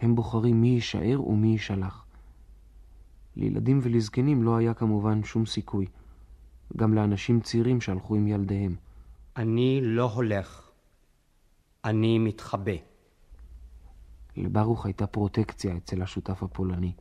[0.00, 2.04] הם בוחרים מי יישאר ומי יישלח.
[3.36, 5.86] לילדים ולזקנים לא היה כמובן שום סיכוי.
[6.76, 8.74] גם לאנשים צעירים שהלכו עם ילדיהם.
[9.36, 10.65] אני לא הולך.
[11.86, 12.72] אני מתחבא.
[14.36, 16.92] לברוך הייתה פרוטקציה אצל השותף הפולני.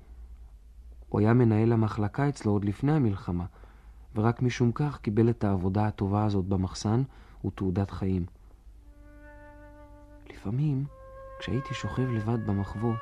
[1.09, 3.45] הוא היה מנהל המחלקה אצלו עוד לפני המלחמה,
[4.15, 7.03] ורק משום כך קיבל את העבודה הטובה הזאת במחסן
[7.45, 8.25] ותעודת חיים.
[10.29, 10.85] לפעמים,
[11.39, 12.93] כשהייתי שוכב לבד במחבוא,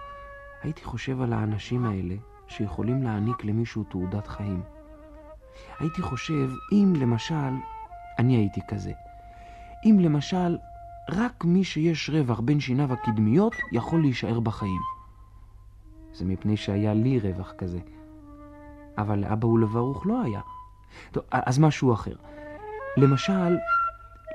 [0.62, 2.16] הייתי חושב על האנשים האלה
[2.48, 4.64] שיכולים להעניק למישהו תעודת חיים.
[5.80, 7.54] הייתי חושב, אם למשל,
[8.20, 8.92] אני הייתי כזה.
[9.86, 10.58] אם למשל,
[11.10, 14.82] רק מי שיש רווח בין שיניו הקדמיות יכול להישאר בחיים.
[16.14, 17.80] זה מפני שהיה לי רווח כזה.
[18.98, 20.42] אבל לאבא ולברוך לא היה.
[21.12, 22.16] טוב, אז משהו אחר.
[22.98, 23.58] למשל,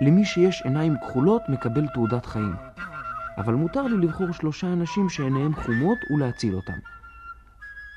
[0.00, 2.54] למי שיש עיניים כחולות מקבל תעודת חיים.
[3.38, 6.78] אבל מותר לי לבחור שלושה אנשים שעיניהם חומות ולהציל אותם.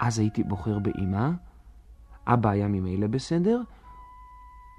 [0.02, 1.30] אז הייתי בוחר באמא,
[2.28, 3.62] אבא היה ממילא בסדר,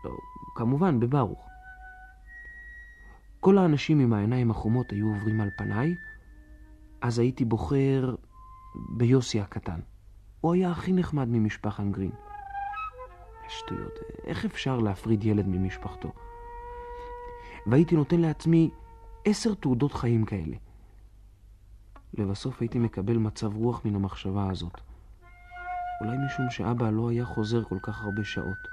[0.04, 0.10] לא,
[0.56, 1.51] כמובן בברוך.
[3.44, 5.96] כל האנשים עם העיניים החומות היו עוברים על פניי,
[7.00, 8.14] אז הייתי בוחר
[8.96, 9.80] ביוסי הקטן.
[10.40, 12.10] הוא היה הכי נחמד ממשפחת גרין.
[13.48, 16.12] שטויות, איך אפשר להפריד ילד ממשפחתו?
[17.66, 18.70] והייתי נותן לעצמי
[19.24, 20.56] עשר תעודות חיים כאלה.
[22.14, 24.80] לבסוף הייתי מקבל מצב רוח מן המחשבה הזאת.
[26.00, 28.71] אולי משום שאבא לא היה חוזר כל כך הרבה שעות.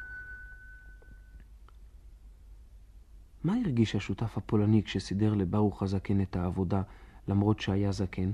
[3.43, 6.81] מה הרגיש השותף הפולני כשסידר לברוך הזקן את העבודה,
[7.27, 8.31] למרות שהיה זקן?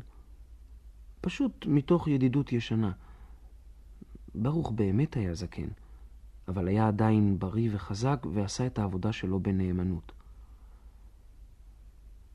[1.21, 2.91] פשוט מתוך ידידות ישנה.
[4.35, 5.67] ברוך באמת היה זקן,
[6.47, 10.11] אבל היה עדיין בריא וחזק ועשה את העבודה שלו בנאמנות.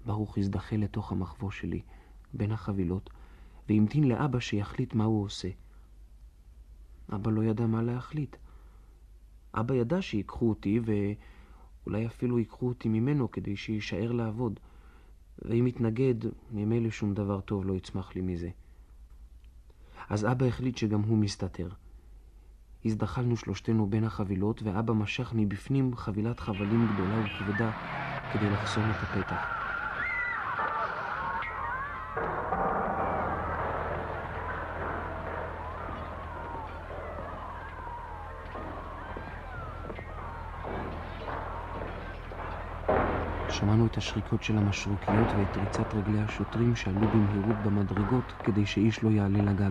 [0.06, 1.80] ברוך הזדחה לתוך המחבוא שלי,
[2.32, 3.10] בין החבילות,
[3.68, 5.48] והמתין לאבא שיחליט מה הוא עושה.
[7.14, 8.36] אבא לא ידע מה להחליט.
[9.54, 10.80] אבא ידע שיקחו אותי,
[11.90, 14.60] ואולי אפילו ייקחו אותי ממנו כדי שיישאר לעבוד.
[15.42, 16.14] ואם יתנגד,
[16.50, 18.50] ממילא שום דבר טוב לא יצמח לי מזה.
[20.08, 21.68] אז אבא החליט שגם הוא מסתתר.
[22.84, 27.70] הזדחלנו שלושתנו בין החבילות, ואבא משך מבפנים חבילת חבלים גדולה וכבדה
[28.30, 29.59] כדי לחסום את הפתח.
[43.50, 49.10] שמענו את השריקות של המשרוקיות ואת ריצת רגלי השוטרים שעלו במהירות במדרגות כדי שאיש לא
[49.10, 49.70] יעלה לגג.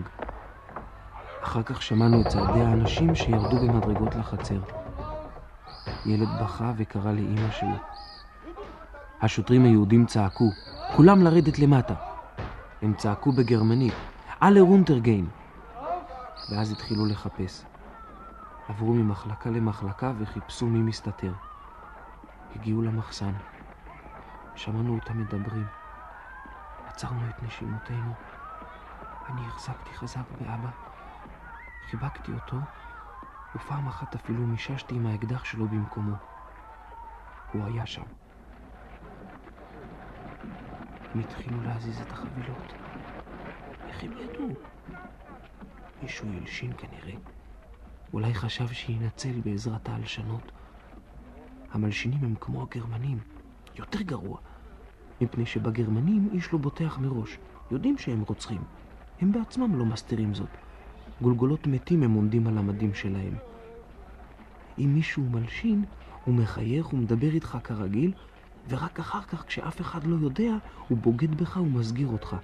[1.42, 4.60] אחר כך שמענו את צעדי האנשים שירדו במדרגות לחצר.
[6.06, 7.76] ילד בכה וקרא לאימא שלו.
[9.22, 10.50] השוטרים היהודים צעקו,
[10.96, 11.94] כולם לרדת למטה.
[12.82, 13.94] הם צעקו בגרמנית,
[14.42, 15.26] אלה רונטרגיין.
[16.50, 17.64] ואז התחילו לחפש.
[18.68, 21.32] עברו ממחלקה למחלקה וחיפשו מי מסתתר.
[22.56, 23.32] הגיעו למחסן.
[24.60, 25.66] שמענו אותם מדברים.
[26.86, 28.12] עצרנו את נשימותינו.
[29.28, 30.70] אני החזקתי חזק באבא.
[31.90, 32.56] חיבקתי אותו,
[33.54, 36.14] ופעם אחת אפילו מיששתי עם האקדח שלו במקומו.
[37.52, 38.02] הוא היה שם.
[41.14, 42.72] הם התחילו להזיז את החבילות.
[43.88, 44.48] איך הם ידעו?
[46.02, 47.14] מישהו הלשין כנראה.
[48.12, 50.52] אולי חשב שינצל בעזרת ההלשנות.
[51.72, 53.18] המלשינים הם כמו הגרמנים,
[53.76, 54.49] יותר גרוע.
[55.20, 57.38] מפני שבגרמנים איש לא בוטח מראש.
[57.70, 58.60] יודעים שהם רוצחים.
[59.20, 60.48] הם בעצמם לא מסתירים זאת.
[61.20, 63.34] גולגולות מתים הם עומדים על המדים שלהם.
[64.78, 65.84] אם מישהו מלשין,
[66.24, 68.12] הוא מחייך ומדבר איתך כרגיל,
[68.68, 70.56] ורק אחר כך, כשאף אחד לא יודע,
[70.88, 72.36] הוא בוגד בך ומסגיר אותך.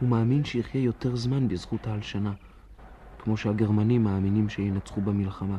[0.00, 2.32] הוא מאמין שיחיה יותר זמן בזכות ההלשנה,
[3.18, 5.58] כמו שהגרמנים מאמינים שינצחו במלחמה.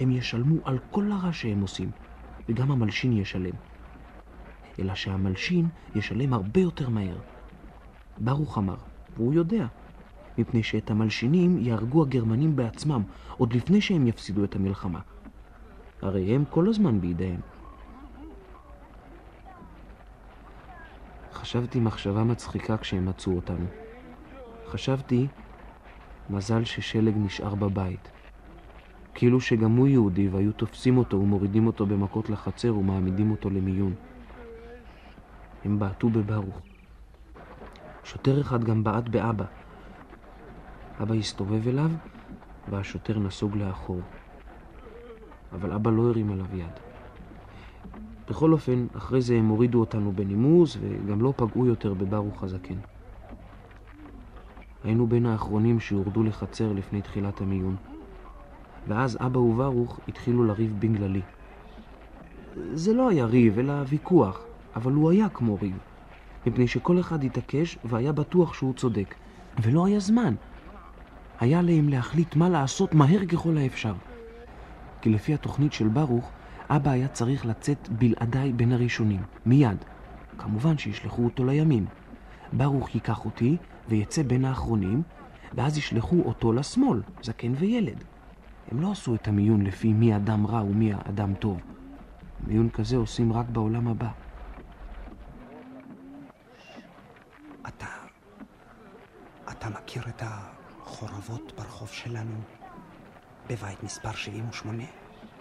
[0.00, 1.90] הם ישלמו על כל הרע שהם עושים,
[2.48, 3.54] וגם המלשין ישלם.
[4.78, 7.16] אלא שהמלשין ישלם הרבה יותר מהר.
[8.18, 8.76] ברוך אמר,
[9.16, 9.66] והוא יודע,
[10.38, 13.02] מפני שאת המלשינים יהרגו הגרמנים בעצמם,
[13.36, 15.00] עוד לפני שהם יפסידו את המלחמה.
[16.02, 17.40] הרי הם כל הזמן בידיהם.
[21.32, 23.66] חשבתי מחשבה מצחיקה כשהם מצאו אותנו.
[24.66, 25.26] חשבתי,
[26.30, 28.10] מזל ששלג נשאר בבית.
[29.14, 33.94] כאילו שגם הוא יהודי והיו תופסים אותו ומורידים אותו במכות לחצר ומעמידים אותו למיון.
[35.64, 36.62] הם בעטו בברוך.
[38.04, 39.44] שוטר אחד גם בעט באבא.
[41.02, 41.90] אבא הסתובב אליו,
[42.68, 44.00] והשוטר נסוג לאחור.
[45.52, 46.80] אבל אבא לא הרים עליו יד.
[48.28, 52.78] בכל אופן, אחרי זה הם הורידו אותנו בנימוס, וגם לא פגעו יותר בברוך הזקן.
[54.84, 57.76] היינו בין האחרונים שהורדו לחצר לפני תחילת המיון.
[58.88, 61.22] ואז אבא וברוך התחילו לריב בגללי.
[62.72, 64.40] זה לא היה ריב, אלא ויכוח,
[64.76, 65.78] אבל הוא היה כמו ריב.
[66.46, 69.14] מפני שכל אחד התעקש והיה בטוח שהוא צודק.
[69.62, 70.34] ולא היה זמן.
[71.40, 73.94] היה עליהם להחליט מה לעשות מהר ככל האפשר.
[75.00, 76.30] כי לפי התוכנית של ברוך,
[76.70, 79.76] אבא היה צריך לצאת בלעדיי בין הראשונים, מיד.
[80.38, 81.86] כמובן שישלחו אותו לימים.
[82.52, 83.56] ברוך ייקח אותי
[83.88, 85.02] ויצא בין האחרונים,
[85.54, 88.04] ואז ישלחו אותו לשמאל, זקן וילד.
[88.70, 91.60] הם לא עשו את המיון לפי מי אדם רע ומי אדם טוב.
[92.46, 94.08] מיון כזה עושים רק בעולם הבא.
[97.68, 97.86] אתה...
[99.50, 102.40] אתה מכיר את החורבות ברחוב שלנו
[103.48, 104.84] בבית מספר 78?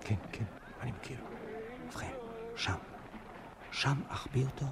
[0.01, 0.43] כן, כן,
[0.81, 1.17] אני מכיר.
[1.85, 2.11] ובכן,
[2.55, 2.75] שם.
[3.71, 4.65] שם אחביא אותו,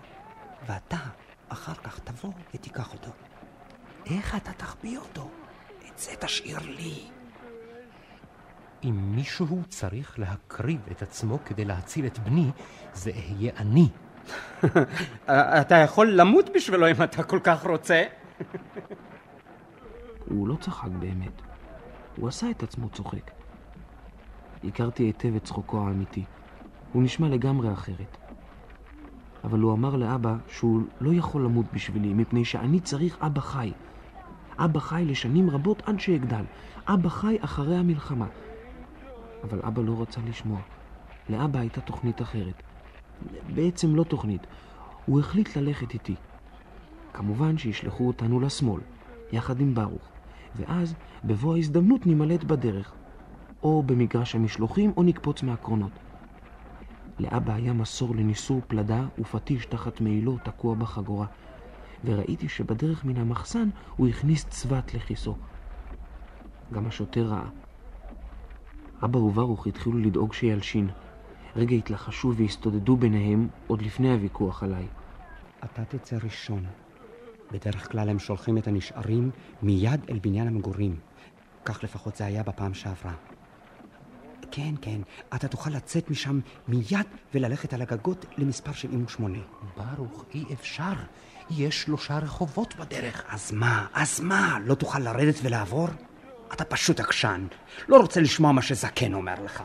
[0.66, 0.98] ואתה
[1.50, 3.12] אחר כך תבוא ותיקח אותו.
[4.06, 5.30] איך אתה תחביא אותו?
[5.88, 7.10] את זה תשאיר לי.
[8.84, 12.52] אם מישהו צריך להקריב את עצמו כדי להציל את בני,
[12.94, 13.90] זה אהיה אני.
[15.62, 18.04] אתה יכול למות בשבילו אם אתה כל כך רוצה.
[20.30, 21.42] הוא לא צחק באמת.
[22.16, 23.32] הוא עשה את עצמו צוחק.
[24.64, 26.24] הכרתי היטב את צחוקו האמיתי.
[26.94, 28.18] הוא נשמע לגמרי אחרת.
[29.44, 33.72] אבל הוא אמר לאבא שהוא לא יכול למות בשבילי, מפני שאני צריך אבא חי.
[34.58, 36.44] אבא חי לשנים רבות עד שאגדל.
[36.88, 38.28] אבא חי אחרי המלחמה.
[39.44, 40.60] אבל אבא לא רצה לשמוע.
[41.30, 42.64] לאבא הייתה תוכנית אחרת.
[43.56, 44.48] בעצם לא תוכנית.
[45.06, 46.16] הוא החליט ללכת איתי.
[47.14, 48.82] כמובן שישלחו אותנו לשמאל,
[49.32, 50.10] יחד עם ברוך,
[50.56, 52.94] ואז בבוא ההזדמנות נימלט בדרך.
[53.64, 56.00] או במגרש המשלוחים או נקפוץ מהקרונות.
[57.20, 61.28] לאבא היה מסור לניסור פלדה ופטיש תחת מעילו תקוע בחגורה,
[62.04, 65.36] וראיתי שבדרך מן המחסן הוא הכניס צבת לכיסו.
[66.74, 67.50] גם השוטר ראה.
[69.04, 70.90] אבא וברוך התחילו לדאוג שילשין.
[71.56, 74.88] רגע התלחשו והסתודדו ביניהם עוד לפני הוויכוח עליי.
[75.64, 76.66] אתה תצא ראשון.
[77.52, 79.32] בדרך כלל הם שולחים את הנשארים
[79.62, 81.00] מיד אל בניין המגורים.
[81.66, 83.14] כך לפחות זה היה בפעם שעברה.
[84.52, 85.02] כן, כן,
[85.36, 89.38] אתה תוכל לצאת משם מיד וללכת על הגגות למספר 78.
[89.78, 90.94] ברוך, אי אפשר.
[91.50, 93.24] יש שלושה רחובות בדרך.
[93.28, 93.88] אז מה?
[93.94, 94.58] אז מה?
[94.66, 95.88] לא תוכל לרדת ולעבור?
[96.54, 97.48] אתה פשוט עקשן.
[97.88, 99.64] לא רוצה לשמוע מה שזקן אומר לך.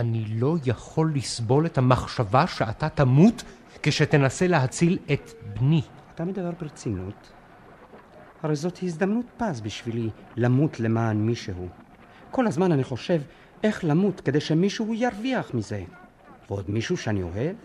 [0.00, 3.42] אני לא יכול לסבול את המחשבה שאתה תמות
[3.82, 5.82] כשתנסה להציל את בני.
[6.18, 7.32] אתה מדבר ברצינות?
[8.42, 11.68] הרי זאת הזדמנות פז בשבילי למות למען מישהו.
[12.30, 13.22] כל הזמן אני חושב
[13.62, 15.84] איך למות כדי שמישהו ירוויח מזה.
[16.50, 17.56] ועוד מישהו שאני אוהב?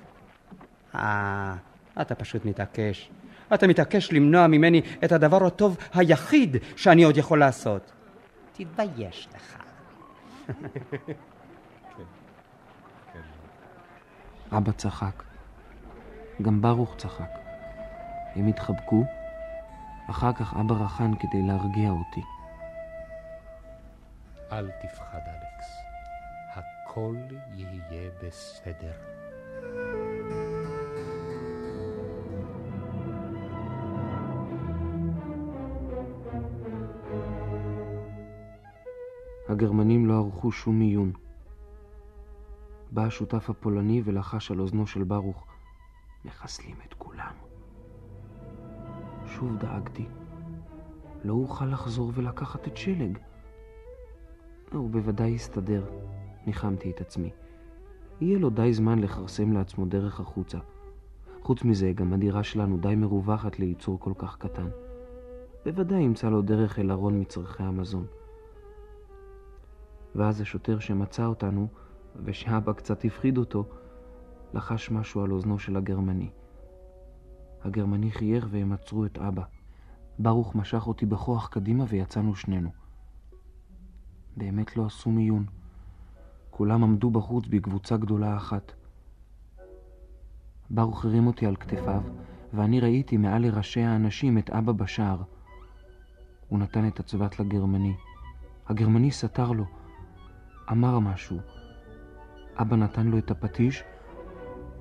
[0.96, 1.56] אה,
[2.02, 3.12] אתה פשוט מתעקש.
[3.54, 7.92] אתה מתעקש למנוע ממני את הדבר הטוב היחיד שאני עוד יכול לעשות.
[8.54, 9.58] תתבייש לך.
[14.58, 15.24] אבא צחק.
[16.42, 17.43] גם ברוך צחק.
[18.36, 19.04] הם התחבקו,
[20.10, 22.22] אחר כך אבא רחן כדי להרגיע אותי.
[24.52, 25.70] אל תפחד, אלכס.
[26.54, 27.16] הכל
[27.56, 28.94] יהיה בסדר.
[39.50, 41.12] הגרמנים לא ערכו שום מיון.
[42.92, 45.46] בא השותף הפולני ולחש על אוזנו של ברוך.
[46.26, 47.03] מחסלים את כולם.
[49.40, 50.06] שוב דאגתי.
[51.24, 53.18] לא אוכל לחזור ולקחת את שלג.
[54.72, 55.86] הוא בוודאי יסתדר,
[56.46, 57.32] ניחמתי את עצמי.
[58.22, 60.58] יהיה לו די זמן לכרסם לעצמו דרך החוצה.
[61.42, 64.68] חוץ מזה, גם הדירה שלנו די מרווחת ליצור כל כך קטן.
[65.66, 68.06] בוודאי ימצא לו דרך אל ארון מצרכי המזון.
[70.16, 71.68] ואז השוטר שמצא אותנו,
[72.24, 73.66] ושאבא קצת הפחיד אותו,
[74.54, 76.30] לחש משהו על אוזנו של הגרמני.
[77.64, 79.44] הגרמני חייך והם עצרו את אבא.
[80.20, 82.70] ברוך משך אותי בכוח קדימה ויצאנו שנינו.
[84.38, 85.46] באמת לא עשו מיון.
[86.50, 88.72] כולם עמדו בחוץ בקבוצה גדולה אחת.
[90.70, 92.02] ברוך הרים אותי על כתפיו,
[92.54, 95.22] ואני ראיתי מעל לראשי האנשים את אבא בשער.
[96.50, 97.96] הוא נתן את הצבת לגרמני.
[98.68, 99.66] הגרמני סתר לו,
[100.72, 101.38] אמר משהו.
[102.56, 103.84] אבא נתן לו את הפטיש,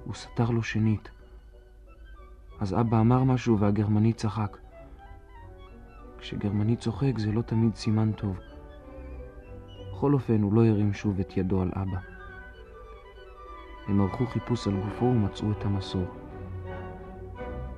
[0.05, 1.11] הוא סתר לו שנית.
[2.63, 4.57] אז אבא אמר משהו והגרמני צחק.
[6.19, 8.39] כשגרמני צוחק זה לא תמיד סימן טוב.
[9.91, 11.99] בכל אופן, הוא לא הרים שוב את ידו על אבא.
[13.87, 16.05] הם ערכו חיפוש על גופו ומצאו את המסור.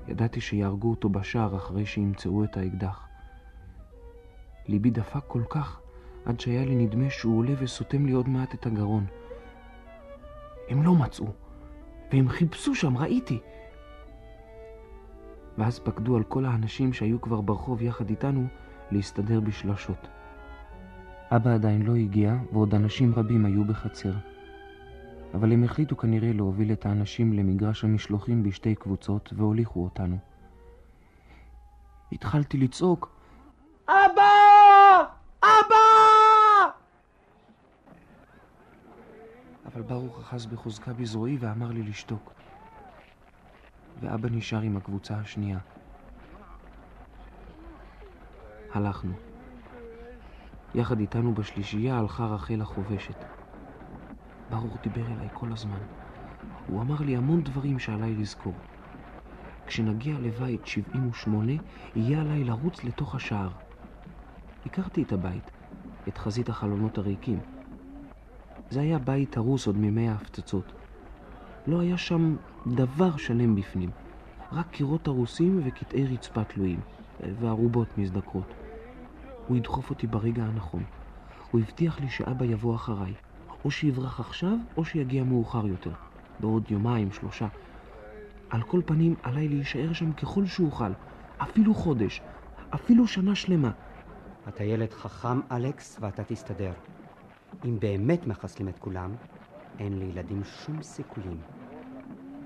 [0.08, 3.06] ידעתי שיהרגו אותו בשער אחרי שימצאו את האקדח.
[4.66, 5.80] ליבי דפק כל כך,
[6.24, 9.06] עד שהיה לי נדמה שהוא עולה וסותם לי עוד מעט את הגרון.
[10.68, 11.26] הם לא מצאו,
[12.12, 13.40] והם חיפשו שם, ראיתי.
[15.58, 18.46] ואז פקדו על כל האנשים שהיו כבר ברחוב יחד איתנו
[18.90, 20.08] להסתדר בשלשות.
[21.30, 24.12] אבא עדיין לא הגיע, ועוד אנשים רבים היו בחצר.
[25.34, 30.16] אבל הם החליטו כנראה להוביל את האנשים למגרש המשלוחים בשתי קבוצות, והוליכו אותנו.
[32.12, 33.16] התחלתי לצעוק,
[33.88, 35.04] אבא!
[35.42, 35.84] אבא!
[39.66, 42.32] אבל ברוך אחז בחוזקה בזרועי ואמר לי לשתוק.
[44.04, 45.58] ואבא נשאר עם הקבוצה השנייה.
[48.72, 49.12] הלכנו.
[50.74, 53.24] יחד איתנו בשלישייה הלכה רחל החובשת.
[54.50, 55.78] ברוך דיבר אליי כל הזמן.
[56.66, 58.54] הוא אמר לי המון דברים שעליי לזכור.
[59.66, 61.52] כשנגיע לבית 78,
[61.96, 63.50] יהיה עליי לרוץ לתוך השער.
[64.66, 65.50] הכרתי את הבית,
[66.08, 67.38] את חזית החלונות הריקים.
[68.70, 70.83] זה היה בית הרוס עוד מימי ההפצצות.
[71.66, 72.36] לא היה שם
[72.66, 73.90] דבר שלם בפנים,
[74.52, 76.80] רק קירות הרוסים וקטעי רצפה תלויים,
[77.40, 78.54] וערובות מזדקרות.
[79.48, 80.82] הוא ידחוף אותי ברגע הנכון.
[81.50, 83.14] הוא הבטיח לי שאבא יבוא אחריי,
[83.64, 85.92] או שיברח עכשיו, או שיגיע מאוחר יותר,
[86.40, 87.46] בעוד יומיים, שלושה.
[88.50, 90.92] על כל פנים, עליי להישאר שם ככל שאוכל,
[91.38, 92.20] אפילו חודש,
[92.74, 93.70] אפילו שנה שלמה.
[94.48, 96.72] אתה ילד חכם, אלכס, ואתה תסתדר.
[97.64, 99.14] אם באמת מחסלים את כולם,
[99.78, 101.40] אין לילדים שום סיכויים.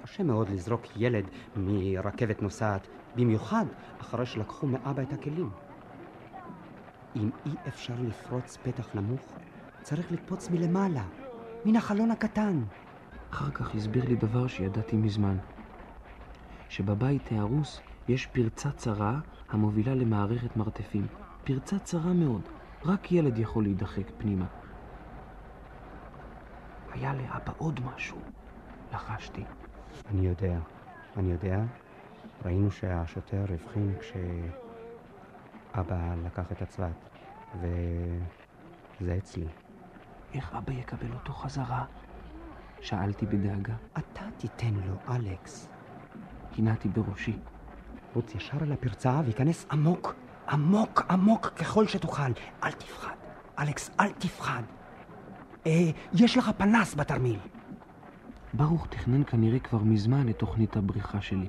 [0.02, 1.24] קשה מאוד לזרוק ילד
[1.56, 3.66] מרכבת נוסעת, במיוחד
[4.00, 5.50] אחרי שלקחו מאבא את הכלים.
[7.16, 9.32] אם אי אפשר לפרוץ פתח נמוך,
[9.82, 11.04] צריך לקפוץ מלמעלה,
[11.64, 12.62] מן החלון הקטן.
[13.30, 15.36] אחר כך הסביר לי דבר שידעתי מזמן.
[16.68, 21.06] שבבית ההרוס יש פרצה צרה המובילה למערכת מרתפים.
[21.44, 22.42] פרצה צרה מאוד,
[22.84, 24.46] רק ילד יכול להידחק פנימה.
[26.92, 28.18] היה לאבא עוד משהו,
[28.92, 29.44] לחשתי.
[30.10, 30.58] אני יודע,
[31.16, 31.60] אני יודע.
[32.44, 33.94] ראינו שהשוטר הבחין
[35.74, 37.08] כשאבא לקח את הצוות,
[37.60, 39.46] וזה אצלי.
[40.34, 41.84] איך אבא יקבל אותו חזרה?
[42.80, 43.74] שאלתי בדאגה.
[43.98, 45.68] אתה תיתן לו, אלכס.
[46.52, 47.38] קינאתי בראשי.
[48.14, 50.14] רוץ ישר אל הפרצה וייכנס עמוק,
[50.48, 52.32] עמוק, עמוק ככל שתוכל.
[52.64, 53.14] אל תפחד.
[53.58, 54.62] אלכס, אל תפחד.
[55.66, 57.38] אה, יש לך פנס בתרמיל.
[58.52, 61.48] ברוך תכנן כנראה כבר מזמן את תוכנית הבריחה שלי.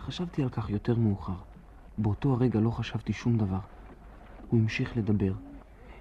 [0.00, 1.36] חשבתי על כך יותר מאוחר.
[1.98, 3.58] באותו הרגע לא חשבתי שום דבר.
[4.48, 5.32] הוא המשיך לדבר.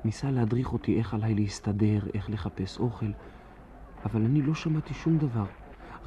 [0.06, 3.12] ניסה להדריך אותי איך עליי להסתדר, איך לחפש אוכל,
[4.06, 5.46] אבל אני לא שמעתי שום דבר.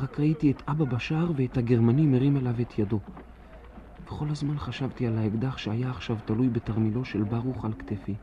[0.01, 3.01] רק ראיתי את אבא בשער ואת הגרמני מרים אליו את ידו.
[4.05, 8.15] וכל הזמן חשבתי על האקדח שהיה עכשיו תלוי בתרמילו של ברוך על כתפי.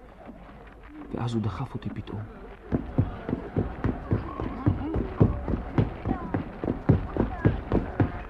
[1.13, 2.38] ואז הוא דחף אותי פתאום.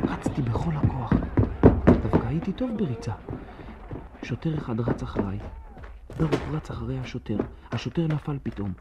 [0.04, 1.14] רצתי בכל הכוח.
[1.86, 3.14] דווקא הייתי טוב בריצה.
[4.24, 5.40] שוטר אחד רץ אחריי.
[6.20, 7.38] ברוך רץ אחרי השוטר.
[7.72, 8.74] השוטר נפל פתאום.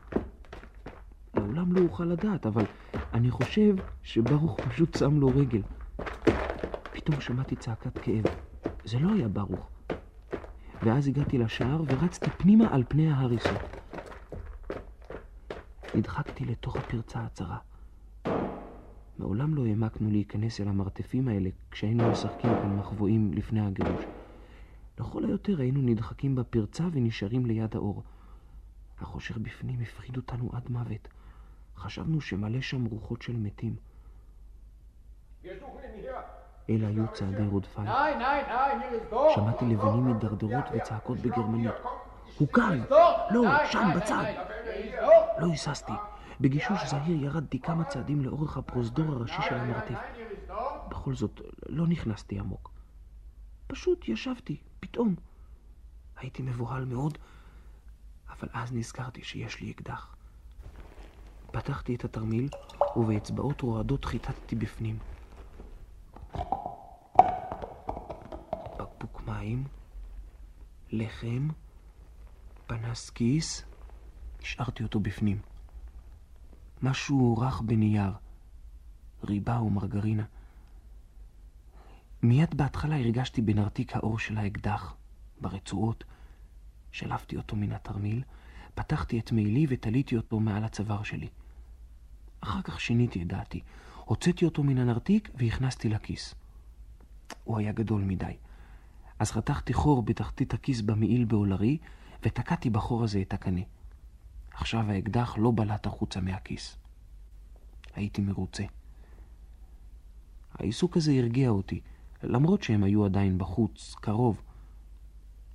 [1.36, 2.64] לעולם לא אוכל לדעת, אבל
[3.12, 5.62] אני חושב שברוך פשוט שם לו רגל.
[6.92, 8.24] פתאום שמעתי צעקת כאב.
[8.84, 9.68] זה לא היה ברוך.
[10.82, 13.87] ואז הגעתי לשער ורצתי פנימה על פני ההריסות.
[15.98, 17.58] נדחקתי לתוך הפרצה הצרה.
[19.18, 24.04] מעולם לא העמקנו להיכנס אל המרתפים האלה כשהיינו משחקים כאן מחבואים לפני הגירוש.
[24.98, 28.02] לכל היותר היינו נדחקים בפרצה ונשארים ליד האור.
[29.00, 31.08] החושך בפנים הפחיד אותנו עד מוות.
[31.76, 33.76] חשבנו שמלא שם רוחות של מתים.
[36.70, 37.86] אלה היו צעדי רודפיי.
[39.34, 41.74] שמעתי לבנים מידרדרות וצעקות בגרמנית.
[42.38, 42.80] הוא כאן!
[43.30, 44.47] לא, שם, בצד!
[45.38, 45.92] לא היססתי.
[46.40, 49.98] בגישוש זהיר ירדתי כמה צעדים לאורך הפרוזדור הראשי של המרתף.
[50.88, 52.70] בכל זאת, לא נכנסתי עמוק.
[53.66, 55.14] פשוט ישבתי, פתאום.
[56.16, 57.18] הייתי מבוהל מאוד,
[58.28, 60.16] אבל אז נזכרתי שיש לי אקדח.
[61.50, 62.48] פתחתי את התרמיל,
[62.96, 64.98] ובאצבעות רועדות חיטטתי בפנים.
[68.78, 69.64] בקבוק מים,
[70.90, 71.48] לחם,
[72.66, 73.64] פנס כיס,
[74.42, 75.38] השארתי אותו בפנים.
[76.82, 78.12] משהו רך בנייר,
[79.24, 80.24] ריבה ומרגרינה.
[82.22, 84.94] מיד בהתחלה הרגשתי בנרתיק האור של האקדח,
[85.40, 86.04] ברצועות.
[86.92, 88.22] שלפתי אותו מן התרמיל,
[88.74, 91.28] פתחתי את מעילי ותליתי אותו מעל הצוואר שלי.
[92.40, 93.60] אחר כך שיניתי את דעתי.
[94.04, 96.34] הוצאתי אותו מן הנרתיק והכנסתי לכיס.
[97.44, 98.36] הוא היה גדול מדי.
[99.18, 101.78] אז חתכתי חור בתחתית הכיס במעיל בעולרי,
[102.22, 103.60] ותקעתי בחור הזה את הקנה.
[104.60, 106.76] עכשיו האקדח לא בלט החוצה מהכיס.
[107.94, 108.64] הייתי מרוצה.
[110.54, 111.80] העיסוק הזה הרגיע אותי,
[112.22, 114.42] למרות שהם היו עדיין בחוץ, קרוב.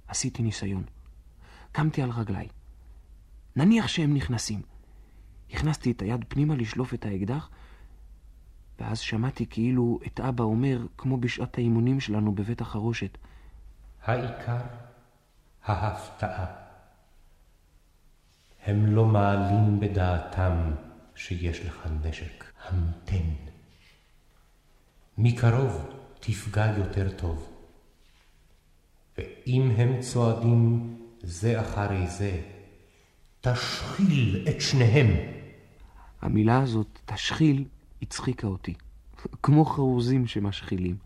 [0.08, 0.84] עשיתי ניסיון.
[1.72, 2.47] קמתי על רגליי.
[3.56, 4.62] נניח שהם נכנסים.
[5.51, 7.49] הכנסתי את היד פנימה לשלוף את האקדח,
[8.80, 13.18] ואז שמעתי כאילו את אבא אומר, כמו בשעת האימונים שלנו בבית החרושת,
[14.04, 14.62] העיקר
[15.66, 16.62] ההפתעה.
[18.66, 20.72] הם לא מעלים בדעתם
[21.16, 22.43] שיש לך נשק.
[22.64, 23.30] המתן.
[25.18, 25.89] מקרוב
[26.20, 27.49] תפגע יותר טוב.
[29.18, 32.41] ואם הם צועדים זה אחרי זה,
[33.41, 35.07] תשחיל את שניהם.
[36.22, 37.66] המילה הזאת, תשחיל,
[38.01, 38.74] הצחיקה אותי.
[39.43, 40.97] כמו חרוזים שמשחילים.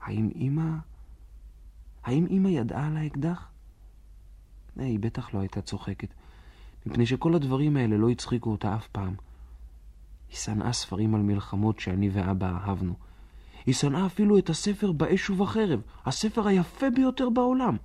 [0.00, 0.70] האם אמא...
[2.04, 3.48] האם אמא ידעה על האקדח?
[4.84, 6.08] היא בטח לא הייתה צוחקת,
[6.86, 9.14] מפני שכל הדברים האלה לא הצחיקו אותה אף פעם.
[10.28, 12.94] היא שנאה ספרים על מלחמות שאני ואבא אהבנו.
[13.66, 17.76] היא שנאה אפילו את הספר באש ובחרב, הספר היפה ביותר בעולם.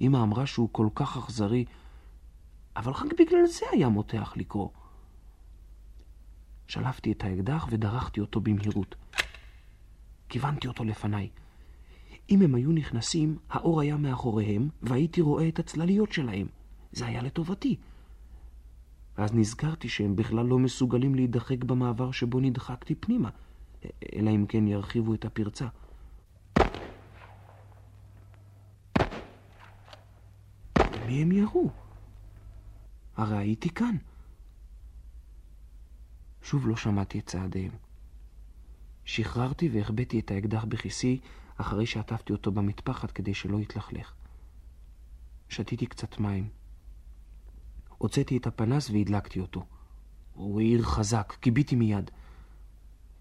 [0.00, 1.64] אמא אמרה שהוא כל כך אכזרי,
[2.76, 4.68] אבל רק בגלל זה היה מותח לקרוא.
[6.68, 8.94] שלפתי את האקדח ודרכתי אותו במהירות.
[10.28, 11.28] כיוונתי אותו לפניי.
[12.30, 16.46] אם הם היו נכנסים, האור היה מאחוריהם, והייתי רואה את הצלליות שלהם.
[16.92, 17.76] זה היה לטובתי.
[19.18, 23.30] ואז נזכרתי שהם בכלל לא מסוגלים להידחק במעבר שבו נדחקתי פנימה,
[24.14, 25.66] אלא אם כן ירחיבו את הפרצה.
[31.06, 31.70] מי הם ירו?
[33.16, 33.96] הרי הייתי כאן.
[36.42, 37.72] שוב לא שמעתי את צעדיהם.
[39.04, 41.20] שחררתי והחבאתי את האקדח בכיסי
[41.60, 44.12] אחרי שעטפתי אותו במטפחת כדי שלא יתלכלך.
[45.48, 46.48] שתיתי קצת מים.
[47.98, 49.66] הוצאתי את הפנס והדלקתי אותו.
[50.34, 52.10] הוא העיר חזק, קיביתי מיד.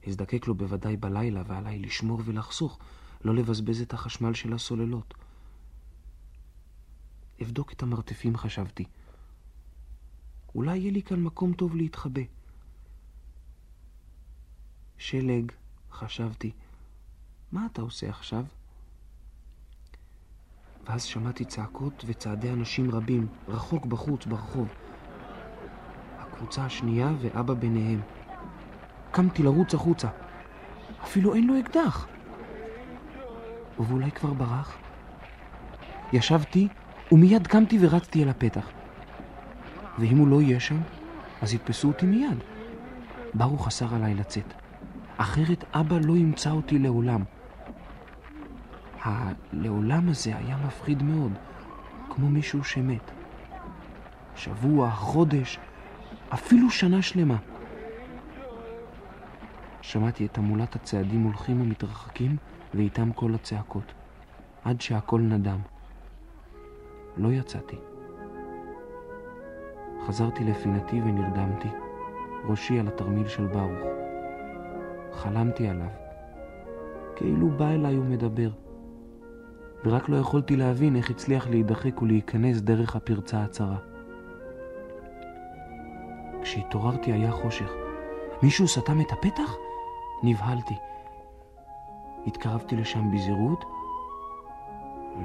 [0.07, 2.79] הזדקק לו בוודאי בלילה, ועליי לשמור ולחסוך,
[3.23, 5.13] לא לבזבז את החשמל של הסוללות.
[7.41, 8.85] אבדוק את המרתפים, חשבתי.
[10.55, 12.21] אולי יהיה לי כאן מקום טוב להתחבא.
[14.97, 15.51] שלג,
[15.91, 16.51] חשבתי,
[17.51, 18.43] מה אתה עושה עכשיו?
[20.87, 24.67] ואז שמעתי צעקות וצעדי אנשים רבים, רחוק בחוץ, ברחוב.
[26.19, 28.01] הקבוצה השנייה ואבא ביניהם.
[29.11, 30.07] קמתי לרוץ החוצה.
[31.03, 32.07] אפילו אין לו אקדח.
[33.79, 34.77] ואולי כבר ברח?
[36.13, 36.67] ישבתי,
[37.11, 38.69] ומיד קמתי ורצתי אל הפתח.
[39.99, 40.81] ואם הוא לא יהיה שם,
[41.41, 42.37] אז יתפסו אותי מיד.
[43.33, 44.53] ברוך אסר עליי לצאת.
[45.17, 47.23] אחרת אבא לא ימצא אותי לעולם.
[49.01, 51.31] הלעולם הזה היה מפחיד מאוד,
[52.09, 53.11] כמו מישהו שמת.
[54.35, 55.59] שבוע, חודש,
[56.33, 57.37] אפילו שנה שלמה.
[59.81, 62.37] שמעתי את המולת הצעדים הולכים ומתרחקים,
[62.73, 63.93] ואיתם כל הצעקות,
[64.63, 65.59] עד שהכל נדם.
[67.17, 67.75] לא יצאתי.
[70.07, 71.67] חזרתי לפינתי ונרדמתי,
[72.45, 73.79] ראשי על התרמיל של ברוך.
[75.13, 75.89] חלמתי עליו,
[77.15, 78.49] כאילו בא אליי ומדבר.
[79.85, 83.77] ורק לא יכולתי להבין איך הצליח להידחק ולהיכנס דרך הפרצה הצרה.
[86.41, 87.71] כשהתעוררתי היה חושך.
[88.43, 89.55] מישהו סתם את הפתח?
[90.23, 90.75] נבהלתי.
[92.27, 93.65] התקרבתי לשם בזהירות.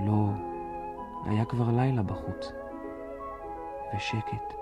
[0.07, 0.29] לא,
[1.25, 2.53] היה כבר לילה בחוץ.
[3.97, 4.55] ושקט.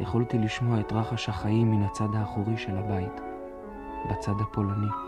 [0.00, 3.20] יכולתי לשמוע את רחש החיים מן הצד האחורי של הבית,
[4.10, 5.07] בצד הפולני.